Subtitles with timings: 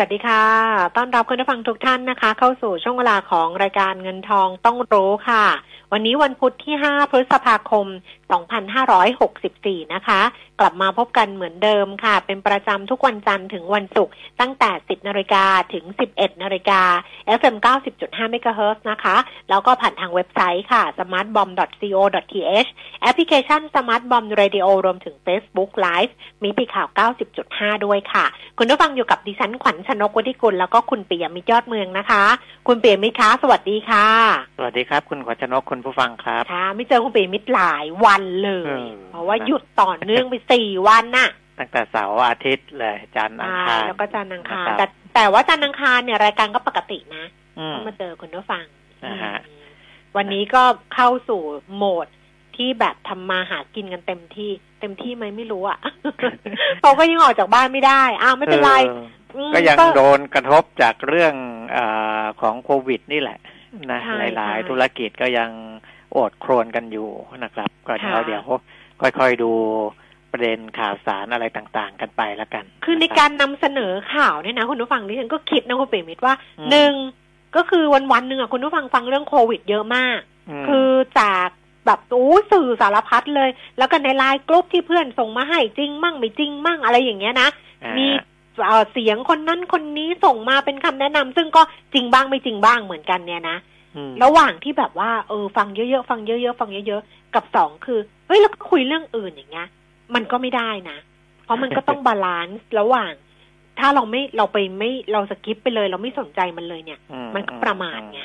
[0.00, 0.44] วัสดีค่ะ
[0.96, 5.44] ต้อนรับคุณผู้ฟังทุกท่านนะคะ เข้าสู่ช่วงเวลาของรายการเงินทองต้องรู้ค่ะ
[5.94, 7.86] วันนี้วันพุธที่ 5 พฤษภาคม
[9.10, 10.20] 2564 นะคะ
[10.60, 15.84] กลับมาพบกันเหมือนเดิมค่ะ เป็นประจำทุกวันจันทร์ถึงวันศุกร์ตั้งแต่ 10นาฬิกาถึง
[16.14, 16.80] 11นาฬิกา
[17.38, 17.56] FM
[17.94, 19.16] 90.5 MHz นะคะ
[19.50, 22.68] แล้วก็ผ่านทางเว็บไซต์ค่ะ smartbomb.co.th
[23.02, 26.12] แอปพลิเคชัน Smart Bomb Radio รวมถึง Facebook Live
[26.44, 26.88] มีปีข่าว
[27.36, 28.24] 90.5 ด้วยค่ะ
[28.58, 32.24] คุณผู้ฟังอยู่กับดิฉันขวัญชนกวทิกุลแล้วก็คุณปิยมิตรยอดเมืองนะคะ
[32.68, 34.06] คุณปิยมิตรคะสวัสดีค่ะ
[34.58, 41.28] สวัสดีครับ คุณขวัญชนกคุณผู้ฟังครับค่ะไม่เจอคุณปิยมิตรหลายวันเลยเออเพราะว่าหยุดต่อเนื่องไปสี่วันน่ะ
[41.58, 47.24] ตั้งแต่เสาร์อาทิตย์เลยจันทร์อังอ่าคารแล้วก็จันทร์อังคารนะแต่บแต่ว่าจันทร์อังคารเนี่ยรายการก็ปกตินะ
[47.58, 48.64] อืมก็มาเจอคุณผู้ฟัง
[49.06, 49.66] อ่าฮะอืม
[50.16, 50.62] วันนี้ก็
[50.94, 51.42] เข้าสู่
[51.74, 52.06] โหมด
[52.56, 55.78] ที่แบบทำมาหากินกันเต็มที่ เต็มที่ไหมไม่รู้อะ
[56.80, 59.04] เขาก็ยังออกจากบ้านไม่ได้อ้าวไม่เป็นไรออ
[59.36, 61.34] อืมก็ยังโดนกระทบจากเรื่อง
[61.76, 63.38] อาของโควิดนี่แหละ
[63.90, 65.50] นะใช่หลายใช่ๆธุรกิจก็ยัง
[66.12, 67.10] โอดครวนกันอยู่
[67.44, 68.42] นะครับ ก็เดี๋ยวค่ะเดี๋ยว
[69.00, 69.50] ค่อยๆดู
[70.32, 76.92] ประเด็นข่าวสารอะไรต่างๆ กันไปแล้วกัน คือในะบการนำเสนอข่าวเนี่ยนะคุณผู้ฟังดิฉันก็คิดนะคุณเปรมิตรว่าอืมหนึ่ง
[77.56, 80.18] ก็คือวันวันๆหนึ่งอะคุณผู้ฟังฟังเรื่องโควิดเยอะมาก
[80.62, 80.88] มคือ
[81.20, 81.48] จาก
[81.86, 87.48] แบบโอ้สื่อสารพัดเลย แล้วก็ในไลน์กลุ่มที่เพื่อนส่งมาให้จริงมั่งไม่จริงมั่งอะไรอย่างเงี้ยนะ
[87.84, 88.06] อ่ามี
[88.66, 93.56] เอ่อเสียงคนนั้นคนนี้ส่งมาเป็นคำแนะนำซึ่งก็จริงบ้างไม่จริงบ้างเหมือนกันเนี่ยนะ
[93.96, 99.68] อืมระหว่างที่แบบว่าเออฟังเยอะๆฟังเยอะๆฟังเยอะๆกับสองคือเฮ้ยแล้วก็คุยเรื่องอื่นอย่างเงี้ย
[100.14, 100.98] มันก็ไม่ได้นะ
[101.44, 103.12] เพราะมันก็ต้อง balance ระหว่าง
[103.78, 108.20] ถ้าเราไม่เราไปไม่เราสกิปไปเลย เราไม่สนใจมันเลยเนี่ยอืมันก็ประมาทไง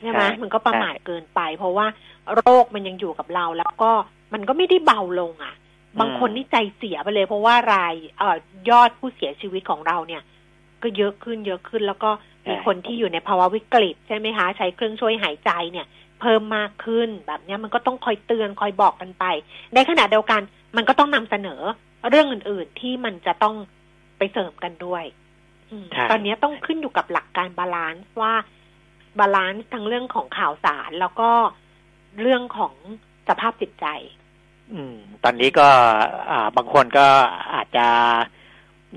[0.00, 1.86] ใช่ไหมใช่มันก็ประมาทเกินไป เพราะว่า
[2.34, 3.90] โรคมันยังอยู่กับเรา แล้วก็
[4.34, 5.54] มันก็ไม่ได้เบาลงอะ
[6.00, 8.36] บางคนนี่ใจเสียไปเลย เพราะว่ารายเอ่อ
[8.70, 10.22] ยอดผู้เสียชีวิตของเราเนี่ย
[10.82, 12.10] ก็เยอะขึ้นเยอะขึ้น แล้วก็
[12.46, 15.86] มีใช่คนที่อยู่ในภาวะวิกฤตใช่ไหมคะใช้เครื่องช่วยหายใจเนี่ย
[16.20, 19.24] เพิ่มมากขึ้นแบบเนี้ยมันก็ต้องคอยเตือนคอยบอกกันไป
[19.74, 20.40] ในขณะเดียวกัน
[20.76, 21.60] มันก็ต้องนำเสนอ
[22.08, 23.54] เรื่องอื่น ๆ ที่มันจะต้อง
[24.18, 25.04] ไปเสริมกันด้วย
[25.70, 28.34] อืมใช่ตอนนี้ต้องขึ้นอยู่กับหลักการ balance ว่า
[29.18, 31.30] balance ทั้งเรื่องของข่าวสารแล้วก็
[32.20, 32.74] เรื่องของ
[33.28, 34.25] สภาพจิตใจอืม
[35.24, 35.68] ตอนนี้ก็
[36.30, 37.06] อ่าบางคนก็
[37.54, 37.86] อาจจะ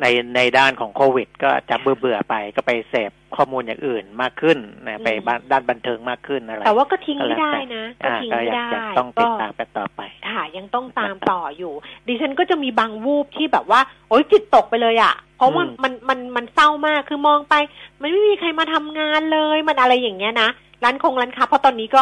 [0.01, 4.57] ในในด้านของโควิด ก็จะเบื่อเบื่อๆไปก็ไปเสพข้อมูลอย่างอื่นมากขึ้น
[4.87, 11.73] นะไปอืมบ้านด้านบันเทิงมากขึ้นอะไรแต่ว่าก็ทิ้งไม่ได้นะก็อ่าทิ้งก็ไม่ยังได้ยังต้องติดตามกันต่อไป ค่ะ ยังต้องตามต่ออยู่
[12.07, 17.55] ดิฉันก็จะมีบางวูบที่แบบว่า โอ๊ยจิตตกไปเลยอะ่ะ เพราะว่าอืมมันมันมันเศร้ามากคือมองไป
[18.01, 20.49] มันไม่มีใครมาทำงานเลยมันอะไรอย่างเงี้ยนะ
[20.83, 22.01] ร้านคงร้านค้าเพราะตอนนี้ก็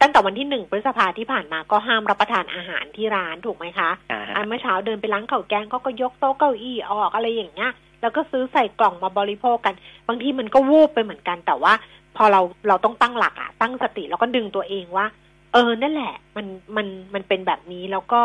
[0.00, 9.74] ตั้งแต่วันที่หนึ่งพฤษภาที่ผ่านมาก็ห้ามรับประทานอาหารที่ร้านถูกไหมคะอ่าฮะอันเมื่อเช้าเดินไปร้านข้าวแกงเขาก็ยกโต๊ะเก้าอี้ออกอะไรอย่างเงี้ย แล้วก็ซื้อใส่กล่องมาบริโภคกัน
[10.08, 11.72] บางทีมันก็วูบไปเหมือนกันแต่ว่า
[12.16, 15.06] พอเราเราต้องตั้งหลักอะตั้งสติแล้วก็ดึงตัวเองว่า
[15.52, 16.46] เออนั่นแหละ มัน
[16.76, 18.20] มันมันเป็นแบบนี้แล้วก็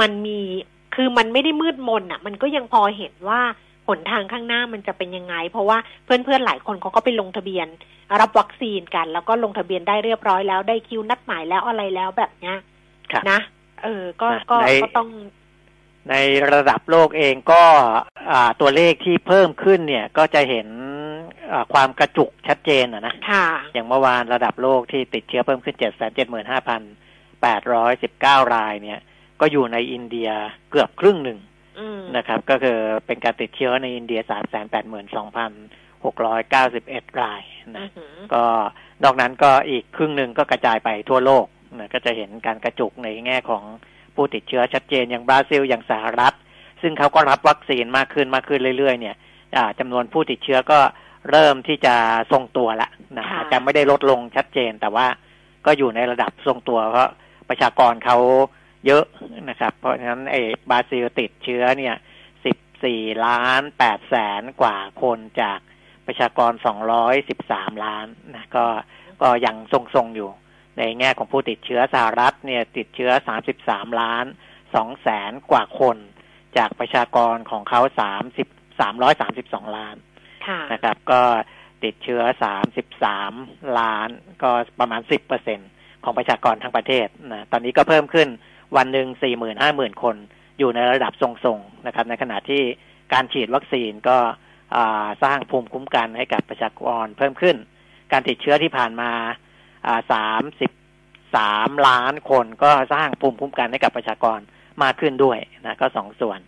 [0.00, 0.38] มันมี
[0.94, 7.66] คือมันไม่ได้มืดมนอะมันก็ยังพอเห็นว่าห นทางข้างหน้ามันจะเป็นยังไง เพราะว่าเพื่อนๆหลายคนเขาก็ไปลงทะเบียน
[8.20, 12.56] รับวัคซีนกัน แล้วก็ลงทะเบียนได้เรียบร้อยแล้วได้คิวนัดหมายแล้วอะไรแล้วแบบเนี้ย
[13.12, 13.40] ครับนะ
[13.82, 15.08] เออ ก็นะก็ในก็ต้อง
[16.10, 16.14] ใน
[16.52, 17.62] ระดับโลกเองก็
[18.30, 20.68] อ่าตัวเลขที่เพิ่มขึ้นเนี่ยก็จะเห็น
[21.52, 25.90] อ่าความกระจุกชัดเจนอะนะค่ะอย่างเมื่อวานระดับโลกที่ติดเชื้อเพิ่มขึ้น7 7 5
[27.42, 27.60] 8
[28.00, 29.00] 1 9รายเนี่ย
[29.40, 30.30] ก็อยู่ในอินเดีย
[30.70, 31.49] เกือบครึ่งหนึ่งอืม
[32.16, 34.94] นะครับ ก็คือเป็นการติดเชื้อในอินเดีย3 8 2
[36.04, 38.44] 6 9 1รายอืนะอหือก็
[39.04, 41.46] นอกนั้นก็อีกครึ่งหนึ่งก็กระจายไปทั่วโลก
[41.78, 43.62] นะก็จะเห็นการกระจุกในแง่ของ
[44.14, 46.34] ผู้ติดเชื้อชัดเจนอย่างบราซิลอย่างสหรัฐ
[46.82, 49.16] ซึ่งเขาก็รับวัคซีนมากขึ้นมากขึ้นเรื่อยๆ เนี่ย
[49.56, 50.78] อ่าจำนวนผู้ติดเชื้อก็
[51.30, 51.94] เริ่มที่จะ
[52.32, 52.88] ทรงตัวละ
[53.18, 55.06] นะค่ะอาจจะไม่ได้ลดลงชัดเจนแต่ว่า
[55.66, 57.10] ก็อยู่ในระดับทรงตัวเพราะ
[57.48, 58.18] ประชากรเขา
[58.86, 59.04] เยอะ
[59.48, 61.96] นะครับ เพราะฉะนั้นไอ้บราซิลติดเชื้อเนี่ย
[62.60, 65.58] 14ล้าน8แสนกว่าคนจาก
[66.06, 66.52] ประชากร
[67.18, 68.66] 213ล้านนะก็
[69.22, 70.30] ก็ยังทรงๆอยู่
[70.78, 73.10] ในแง่ของผู้ติดเชื้อสหรัฐเนี่ยติดเชื้อ
[73.54, 74.24] 33ล้าน
[74.64, 75.96] 2แสนกว่าคน
[76.56, 77.80] จากประชากรของเขา
[78.36, 79.96] 30 332ล้าน
[80.46, 81.22] ค่ะนะครับ ก็
[81.84, 82.22] ติดเชื้อ
[82.98, 84.08] 33ล้าน
[84.42, 84.50] ก็
[84.80, 85.60] ประมาณ10เปอร์เซ็น
[86.04, 88.28] ของประชากรทั้งประเทศนะตอนนี้ก็เพิ่มขึ้น
[88.76, 90.16] วันหนึ่งสี่หมื่นห้าหมื่นคน
[90.58, 92.62] อยู่ในระดับทรงๆนะครับ ในขณะที่
[93.12, 94.16] การฉีดวัคซีนก็
[95.22, 97.56] สร้างภูมิคุ้มกันให้กับประชากรเพิ่มขึ้น
[98.12, 99.10] การติดเชื้อที่ผ่านมา
[100.12, 100.70] สามสิบ
[101.36, 104.38] สามล้านคนก็สร้างภูมิคุ้มกันให้กับประชากร
[104.82, 106.40] มากขึ้นด้วยนะก็สองส่วน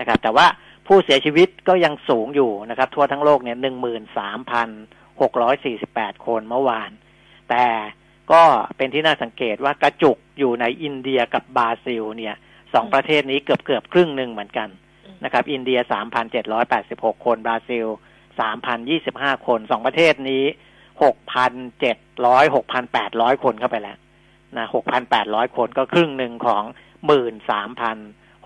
[0.00, 0.46] นะครับ แต่ว่า
[0.86, 4.68] ผู้เสียชีวิตก็ยังสูงอยู่นะครับ ทั่วทั้งโลกเนี่ยหนึ่งหมื่นสามพัน
[5.20, 6.90] หกร้อยสี่สิบแปดคนเมื่อวาน
[7.50, 7.64] แต่
[8.32, 8.42] ก็
[8.76, 12.34] เป็นที่น่าสังเกตว่ากระจุกอยู่ในอินเดียกับบราซิล เนี่ย
[12.74, 14.68] สองประเทศนี้เกือบเกือบครึ่งหนึ่งเหมือนกัน
[15.24, 17.86] นะครับ อินเดียสามพันเจ็ดร้อยแปดสิบหกคนบราซิล
[18.40, 20.44] สามพันยี่สิบห้าคนสองประเทศนี้
[21.02, 23.98] หกพันเจ็ดร้อยหกพันแปดร้อยคนเข้าไปแล้ว
[24.56, 26.62] นะหกพันแปดร้อยคนก็ครึ่งหนึ่งของ
[27.06, 27.96] หมื่นสามพัน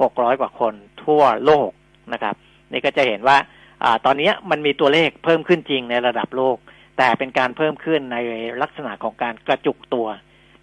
[0.03, 1.71] หกร้อยกว่าคนทั่วโลก
[2.13, 2.35] นะครับ
[2.73, 3.37] นี่ก็จะเห็นว่า
[3.83, 6.57] อตอนนี้มันมีตัวเลขเพิ่มขึ้นจริงในระดับโลก
[6.99, 8.17] แต่เป็นการเพิ่มขึ้นใน
[8.63, 10.07] ลักษณะของการกระจุกตัว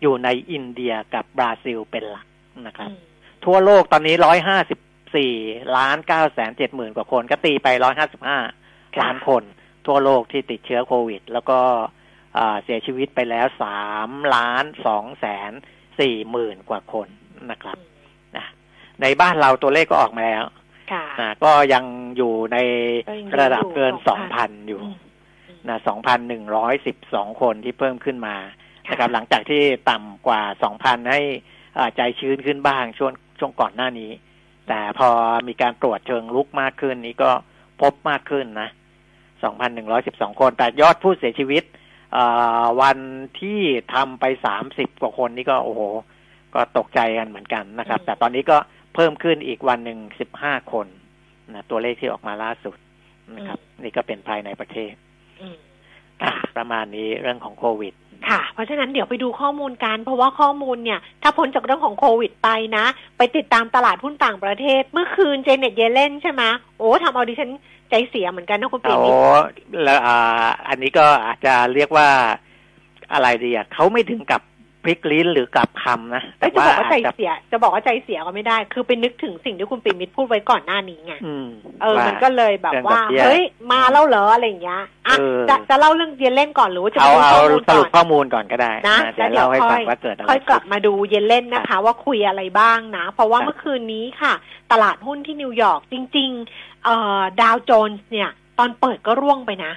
[0.02, 2.28] อยู่ในอินเดียกับบราซิลเป็นหลัก
[2.68, 2.90] นะครับ
[3.46, 4.80] ทั่วโลกตอนนี้ร้อยห้าสิบ
[5.16, 5.34] สี่
[5.78, 8.40] ล้านเก้าแสนเจ็ดหมื่นกว่าคน ก็ตีไปร้อยห้าสิบห้า
[9.02, 9.44] ล้านคน
[9.88, 11.60] ทั่วโลกที่ติดเชื้อโควิด แล้วก็
[12.64, 15.52] เสียชีวิตไปแล้วสามล้านสองแสน
[16.00, 17.08] สี่หมื่นกว่าคน
[17.52, 17.78] นะครับ
[18.38, 18.46] นะ
[19.02, 20.44] ในบ้านเราตัวเลขก็ออกมาแล้ว
[21.20, 21.84] นะก็ยัง
[22.18, 22.58] อยู่ใน
[23.40, 24.82] ระดับเกินสองพันอยู่
[25.70, 28.36] นะสองพันหนึ่งร้อยสิบสองคนที่เพิ่มขึ้นมา
[28.90, 31.22] นะครับหลังจากที่ต่ำกว่าสองพันให้
[31.96, 34.12] ใจชื้นขึ้นบ้างช่วงช่วงก่อนหน้านี้
[34.68, 35.10] แต่พอ
[35.48, 37.32] มีการตรวจเชิงลุกมากขึ้นนี้ก็
[37.82, 38.70] พบมากขึ้นนะ
[39.44, 41.64] สองพันหนึ่งร้อยสิบสองคน แต่ยอดผู้เสียชีวิต
[42.82, 42.98] วัน
[43.42, 43.62] ที่
[43.94, 45.82] ทำไปสามสิบกว่าคนนี่ก็โอ้โห
[46.56, 48.58] ก็ตกใจกันเหมือนกันนะครับ แต่ตอนนี้ก็
[48.96, 50.88] เพิ่มขึ้นอีกวันหนึ่งสิบห้าคน
[51.54, 52.76] นะตัวเลขที่ออกมาล่าสุด
[53.36, 54.94] นะครับ นี่ก็เป็นภายในประเทศ
[56.58, 57.94] ประมาณนี้เรื่องของโควิด
[58.30, 62.86] ค่ะ เพราะฉะนั้นเดี๋ยวไปดูข้อมูลกัน เพราะว่าข้อมูลเนี่ย ถ้าพ้นจากเรื่องของโควิดไปนะ
[63.18, 66.44] ไปติดตามตลาดหุ้นต่างประเทศ เมื่อคืนเจเน็ตเยเลนใช่ไหม
[66.80, 67.52] โอ้ทำเอาดิฉัน
[67.90, 69.18] ใจเสียเหมือนกันนะคุณปีนิดโอ้
[69.84, 70.18] แล้วอ่า
[70.68, 72.10] อันนี้ก็อาจจะเรียกว่า
[73.14, 74.42] อะไรดีอะเขาไม่ถึงกับ
[74.86, 81.14] พลิกลิ้นหรือกับคำนะแต่จะบอกว่าใจเสีย จะบอกว่าใจเสียก็ไม่ได้ คือไปนึกถึงสิ่งที่คุณปิมิตพูดไว้ก่อนหน้านี้ไง
[81.82, 83.42] เออ มันก็เลยแบบว่า เฮ้ย
[83.72, 85.16] มาเล่าเหรออะไรอย่างเงี้ยอะ
[85.50, 87.36] จะจะเล่าเรื่องเยนเล่นก่อนหรือว่าจะเอาเอา
[87.70, 94.34] สรุปข้อมูลก่อนก็ได้นะเดี๋ยวเล่าให้ฟังว่าเกิดอะไรค่อยกลับมาดูเยนเล่นนะคะ ว่าคุยอะไรบ้างนะ เพราะว่าเมื่อคืนนี้ค่ะ
[94.72, 98.30] ตลาดหุ้นที่นิวยอร์กจริงๆเอ่อดาวโจนส์เนี่ย
[98.60, 99.74] ตอนเปิดก็ร่วงไปนะ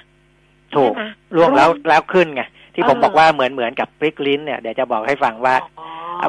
[0.75, 0.93] ถูก
[1.35, 2.43] ร่วงแล้วแล้วขึ้นไง
[2.79, 5.55] ที่ผมบอกว่าเหมือนเหมือนกับพลิกลิ้นเนี่ยเดี๋ยวจะบอกให้ฟังว่า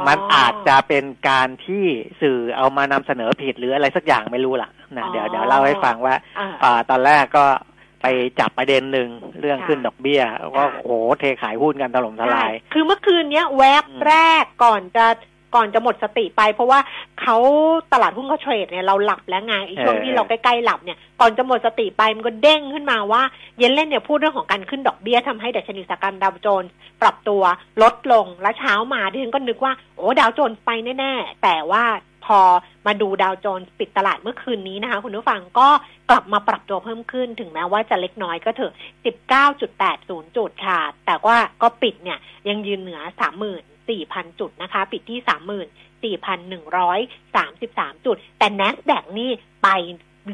[0.08, 1.84] มันอาจจะเป็นการที่
[2.22, 6.14] สื่อเอามานำเสนอผิดหรืออะไรสักอย่างไม่รู้ล่ะนะเดี๋ยวเดี๋ยวเล่าให้ฟังว่า
[6.62, 7.44] อ่าตอนแรกก็
[8.02, 8.06] ไป
[8.40, 9.08] จับประเด็นหนึ่ง
[9.40, 10.22] เรื่องขึ้นดอกเบี้ย
[10.56, 15.06] ก็โอ้โหเทขายหุ้นกันถล่มทลาย คือเมื่อคืนเนี้ยแวบแรกก่อนจะ
[15.54, 16.78] ก่อนจะหมดสติไป เพราะว่า
[17.20, 17.36] เขา
[17.92, 23.22] ตลาดหุ้นเขาเทรดเนี่ยเราหลับแล้วไงช่วงที่เราใกล้ๆหลับเนี่ยก่อนจะหมดสติไปมันก็เด้งขึ้นมาว่า
[23.58, 26.70] เย็นเล่นเนี่ยพูดเรื่องของการขึ้นดอกเบี้ยทำให้ดัชนีสการดาวโจนส์
[27.02, 27.42] ปรับตัว
[27.82, 31.84] ลดลงและเช้ามาที่ฉันก็นึกว่าโอ้ดาวโจนส์ไปแน่ๆแต่ว่า
[32.26, 32.40] พอ
[32.86, 35.68] มาดูดาวโจนส์ปิดตลาดเมื่อคืนนี้นะคะ คุณผู้ฟังก็
[36.10, 38.72] กลับมาปรับตัวเพิ่มขึ้นถึงแม้ว่าจะเล็กน้อยก็เถอะ
[39.54, 42.18] 19.80 จุดค่ะ แต่ว่าก็ปิดเนี่ย
[42.48, 43.00] ยังยืนเหนือ
[43.44, 45.18] 30,000 4,000 จุดนะคะ ปิดที่
[46.64, 49.30] 34,133 จุด แต่ NASDAQ นี่
[49.62, 49.68] ไป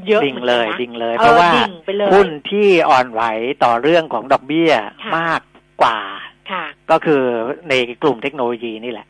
[0.06, 1.50] เยอะดิ่งเลยดิ่งเลย เพราะว่า
[2.12, 3.22] หุ้นที่อ่อนไหว
[3.64, 4.72] ต่อเรื่องของดอกเบี้ย
[5.18, 5.40] มาก
[5.82, 5.98] กว่า
[6.90, 7.22] ก็คือ
[7.68, 9.06] ในกลุ่มเทคโนโลยีนี่แหละ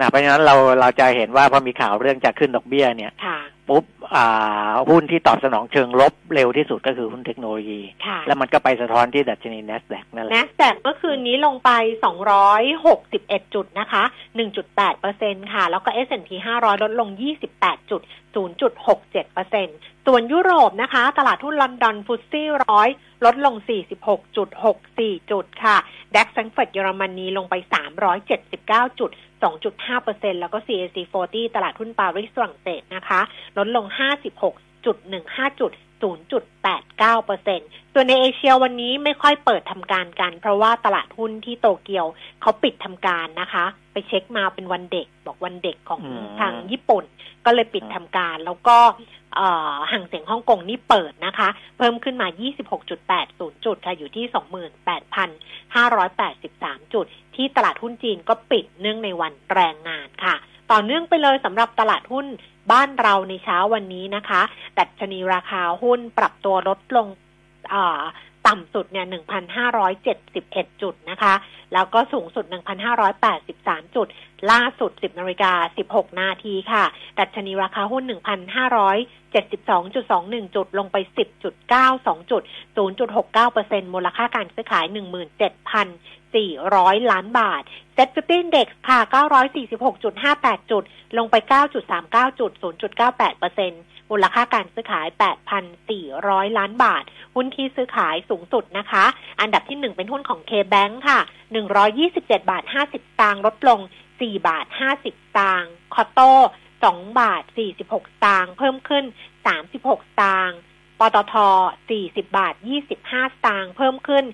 [0.00, 3.12] นะเพราะฉะนั้นเราเราจะเห็นว่าพอมีข่าวเรื่องจะขึ้นดอกเบี้ยเนี่ย
[3.68, 3.84] ปุ๊บ
[4.90, 7.80] หุ้นที่ตอบสนองเชิงลบเร็วที่สุดก็คือหุ้นเทคโนโลยี
[8.26, 11.70] แล้วมันก็ไปสะท้อนที่ดัชนี NASDAQ นั่นแหละ NASDAQ เมื่อคืนนี้ลงไป
[12.78, 14.04] 261 จุดนะคะ
[14.52, 17.08] 1.8เปอร์เซ็นค่ะ แล้วก็ S&P 500 ลดลง
[17.50, 18.02] 28 จุด
[18.36, 19.68] 0.67เปอร์เซ็น
[20.10, 22.88] ส่วนยุโรปนะคะ ตลาดหุ้นลอนดอนฟุตซี่ร้อย
[23.24, 23.54] ลดลง
[24.42, 25.76] 46.64 จุดค่ะ
[26.14, 27.54] ดัคแฟงเฟิร์ตเยอรมนีลงไป
[28.26, 29.10] 379 จุด
[29.72, 30.96] 2.5%แล้วก็ CAC
[31.26, 33.20] 40 ตลาดหุ้นปารีสฝรั่งเศสนะคะ
[33.58, 33.84] ลดลง
[34.50, 35.72] 56.15 จุด
[36.02, 42.06] 0.89%ส่วนในเอเชียวันนี้ไม่ค่อยเปิดทำการกัน เพราะว่าตลาดหุ้นที่โตเกียว
[42.42, 46.00] เขาปิดทำการนะคะ ไปเช็คมาเป็นวันเด็ก บอกวันเด็กของ
[46.40, 47.04] ทางญี่ปุ่น
[47.44, 48.78] ก็เลยปิดทำการแล้วก็
[49.90, 52.28] ห่างเสียงฮ่องกงนี่เปิดนะคะ เพิ่มขึ้นมา
[52.96, 54.26] 26.80 จุดค่ะอยู่ที่
[56.84, 60.34] 28,583 จุด ที่ตลาดหุ้นจีนก็ปิดเนื่องในวันแรงงานค่ะ
[60.72, 62.26] ต่อเนื่องไปเลยสำหรับตลาดหุ้น
[62.72, 64.42] บ้านเราในเช้าวันนี้นะคะ
[64.78, 67.06] ดัชนีราคาหุ้นปรับตัวลดลง
[68.46, 69.06] ต่ำสุดเนี่ย
[69.92, 71.34] 1,571 จุดนะคะ
[71.72, 72.44] แล้วก็สูงสุด
[73.20, 74.06] 1,583 จุด
[74.50, 75.52] ล่าสุด 10นาฬิกา
[75.88, 76.84] 16 นาทีค่ะ
[77.18, 78.02] ดัชนีราคาหุ้น
[79.34, 80.96] 1,572.21 จุดลงไป
[81.78, 82.42] 10.92 จุด
[82.76, 84.84] 0.69%มูลค่าการซื้อขาย
[85.78, 87.62] 17,400 ล้านบาท
[87.94, 88.98] เซ็ตฟิฟตี้เด็กค่ะ
[89.84, 90.82] 946.58 จุด
[91.18, 91.34] ลงไป
[91.90, 92.52] 9.39 จุด
[93.36, 95.06] 0.98%มูลค่าการซื้อขาย
[95.82, 97.04] 8,400 ล้านบาท
[97.34, 99.04] หุ้นที่ซื้อขายสูงสุดนะคะ
[99.40, 101.20] อันดับที่ 1 เป็นหุ้นของ K-Bank ค่ะ
[101.84, 103.80] 127 บาท 50ตางค์ลดลง
[104.18, 104.66] 4 บาท
[105.02, 106.20] 50ตางค์คอโต
[106.86, 107.42] 2 บาท
[107.84, 109.04] 46ตางค์เพิ่มขึ้น
[109.66, 110.58] 36ตางค์
[111.00, 111.34] ปตท
[111.86, 112.54] 40 บาท
[113.00, 114.24] 25ตางค์เพิ่มขึ้น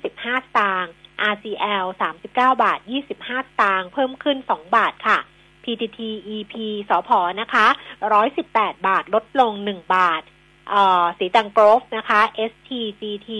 [0.00, 0.92] 25ตางค์
[1.32, 2.78] RCL 39 บาท
[3.20, 5.18] 25ตางค์เพิ่มขึ้น 2 บาทค่ะ
[5.64, 6.00] PTT
[6.36, 6.54] EP
[6.88, 7.10] สอพ
[7.40, 7.66] นะคะ
[8.26, 10.22] 118 บาทลดลง 1 บาท
[10.68, 13.30] เอ่อสีตังโกรฟนะคะ STGT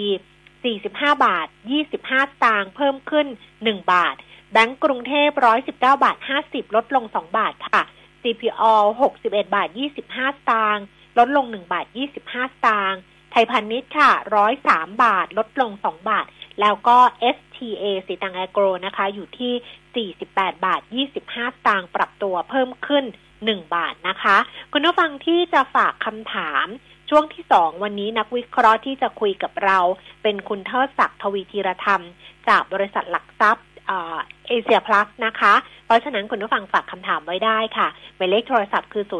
[0.67, 1.47] 45 บาท
[1.95, 3.27] 25ตางค์เพิ่มขึ้น
[3.61, 4.17] 1 บาท
[4.53, 5.31] แบงก์กรุงเทพ
[5.67, 7.83] 119 บาท 50 ลดลง 2 บาทค่ะ
[8.27, 8.65] CPO
[9.13, 9.69] 61 บาท
[10.09, 10.85] 25ตางค์
[11.19, 11.87] ลดลง 1 บาท
[12.27, 14.11] 25ตางค์ไทยพาณิชย์ค่ะ
[14.57, 16.27] 103 บาท ลดลง 2 บาท
[16.61, 16.99] แล้วก็
[17.37, 20.81] STA สีตังแอโกรนะคะ อยู่ที่ 48 บาท
[21.25, 23.05] 25ตางค์ปรับตัวเพิ่มขึ้น
[23.41, 24.37] 1 บาทนะคะ
[24.73, 26.67] คุณผู้ฟังที่จะฝากคำถาม
[27.11, 29.79] ช่วงที่2วันนี้นักวิเคราะห์ที่จะคุยกับเรา
[30.23, 32.03] เป็นคุณเทิดศักดิ์ทวีธีรธรรม
[32.49, 35.55] จากบริษัทหลักทรัพย์ เอเชียพลัสนะคะ
[35.87, 39.15] เพราะฉะนั้นคุณผู้ฟังฝากคำถามไว้ได้ค่ะหมายเลขโทรศัพท์คือ 02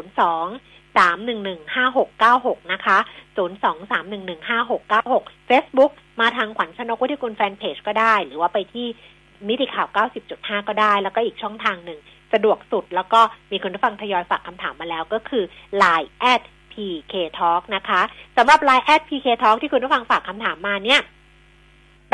[0.97, 2.97] 311 5696 นะคะ
[3.37, 8.87] 02 311 5696 Facebook มาทางขวัญชนกวิทยกุลแฟนเพจก็ได้ หรือว่าไปที่
[9.47, 9.87] มิติข่าว
[10.27, 11.99] 90.5 ก็ได้ แล้วก็อีกช่องทางหนึ่ง
[12.33, 13.21] สะดวกสุด แล้วก็
[13.51, 15.43] มีคุณผู้ฟังทยอยฝากคำถามมาแล้วก็คือ
[15.81, 16.41] Line at
[16.73, 18.01] PK Talk นะคะ
[18.37, 21.01] สำหรับ Line at PK Talk ที่คุณผู้ฟังฝากคำถามมาเนี่ย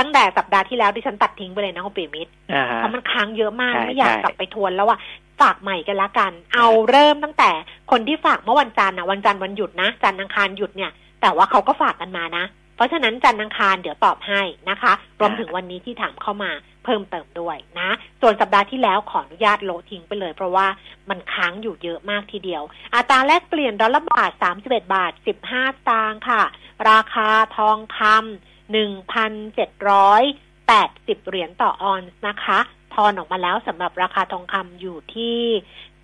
[0.03, 4.99] ตั้งแต่สัปดาห์ที่แล้วดิฉันตัดทิ้งไปเลยนะคุณปิมิตรอ่าฮะเพราะมันค้างเยอะมากใช่ไม่อยากใช่กลับไปทวนแล้วอะ
[5.41, 7.49] ฝากใหม่กันละกัน เอาเริ่มตั้งแต่
[7.91, 10.91] คนที่ฝากเมื่อวันจันทร์อะวันจันทร์วันหยุดนะจันทร์อังคารหยุดเนี่ย
[11.21, 12.45] แต่ว่าเขาก็ฝากกันมานะ
[12.75, 16.51] เพราะฉะนั้นจันทร์อังคารเดี๋ยวตอบให้นะคะ รวมถึงวันนี้ที่ถามเข้ามา
[16.85, 17.89] เพิ่มเติมด้วยนะ
[18.21, 20.67] ส่วนสัปดาห์ที่แล้วขออนุญาตโละทิ้งไปเลย เพราะว่า
[21.09, 22.63] มันค้างอยู่เยอะมากทีเดียว
[22.95, 24.31] อัตราแลกเปลี่ยนดอลลาร์บาท
[24.63, 26.43] 31 บาท 15 สตางค์ค่ะ
[26.89, 32.59] ราคาทองคำ 1,780 เหรียญต่อออนซ์นะคะ
[32.93, 35.39] ทอนออกมาแล้วสำหรับราคาทองคำอยู่ที่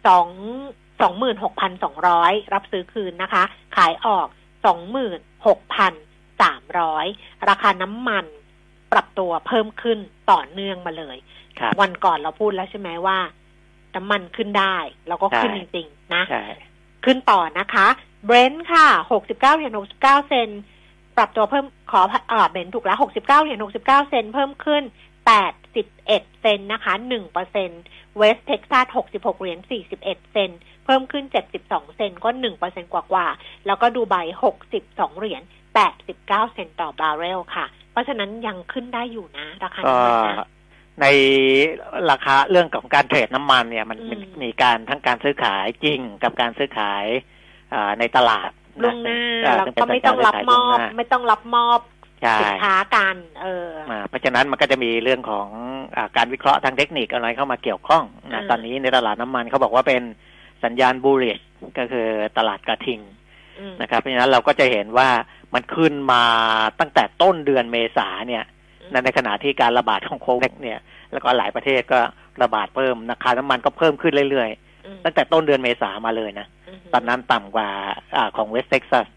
[0.06, 0.28] สอง
[1.02, 3.44] สองหมื่นหกพันสองร้อยรับซื้อคืนนะคะ
[3.76, 4.28] ขายออก
[4.66, 5.94] สองหมื่นหกพัน
[6.42, 7.06] สามร้อย
[7.50, 8.26] ราคาน้ำมัน
[8.92, 9.98] ปรับตัวเพิ่มขึ้น
[10.32, 11.18] ต่อเนื่องมาเลย
[11.60, 13.18] ครับวันก่อนเราพูดแล้วใช่ไหมว่า
[13.96, 16.44] น้ำมันขึ้นได้ แล้วก็ขึ้นใช่จริง ๆ นะใช่
[17.06, 17.88] ขึ้นต่อนะคะ
[18.26, 20.62] เบรนท์ค่ะ69เหรียญ69เซนต์
[21.20, 24.84] ปรับตัวเพิ่มขอเอ่อเบรนท์ถูกแล้ว69เหรียญ69เซนต์เพิ่มขึ้น
[25.62, 27.82] 81เซนต์นะคะ1เปอร์เซ็นต์
[28.18, 29.60] เวสเท็กซัส66เหรียญ
[29.96, 31.26] 41เซนต์เพิ่มขึ้น
[31.62, 34.16] 72เซนต์ก็1เปอร์เซ็นต์กว่าๆแล้วก็ดูไบ
[34.62, 35.42] 62เหรียญ
[35.98, 40.50] 89เซนต์ต่อบาร์เรลค่ะ เพราะฉะนั้นยังขึ้นได้อยู่นะ ราคาก็น้ำมันนะ
[41.02, 41.06] ใน
[42.12, 47.06] ราคาเรื่องของการ trade น้ำมันเนี่ยมันอืมมันมีการทั้งการซื้อขายจริงกับการซื้อขาย
[47.74, 48.50] อ่าในตลาด
[48.82, 51.80] ล่วงหน้าอ่แล้วซึ่เป็ก็นไม่ต้องรับมอบการซื้ขายล่วงหน้าไม่ต้องรับมอบ
[52.22, 55.48] ใช่สินค้ากันเอออ่าเพราะฉะนั้นมันก็จะมีเรื่องของ
[55.98, 60.02] อาการวิเคราะห์ทางเทคนิคอะไรเข้ามาเกี่ยวข้องนะอ่าตอนนี้ในตลาดน้ำมันเขาบอกว่าเป็น
[60.64, 61.39] สัญญาณ bullish
[61.78, 62.08] ก็คือ
[62.38, 63.00] ตลาดกระทิง
[63.60, 65.10] อืมนะครับเพราะฉะนั้นเราก็จะเห็นว่า
[65.54, 66.24] มันขึ้นมา
[66.80, 68.44] ตั้งแต่ต้นเดือนเมษาเนี่ย
[68.82, 70.80] อืมนั่นในขณะที่การระบาดของโควิดเนี่ย
[71.12, 72.00] แล้วก็หลายประเทศก็
[72.44, 74.69] ระบาดเพิ่มราคาน้ำมันก็เพิ่มขึ้นเรื่อยอืมๆ
[75.03, 77.69] ตั้งแต่ต้นเดือนเมษามาเลยนะมตอนนั้นต่ำกว่า
[78.15, 79.08] อาของเวสเท็กซัส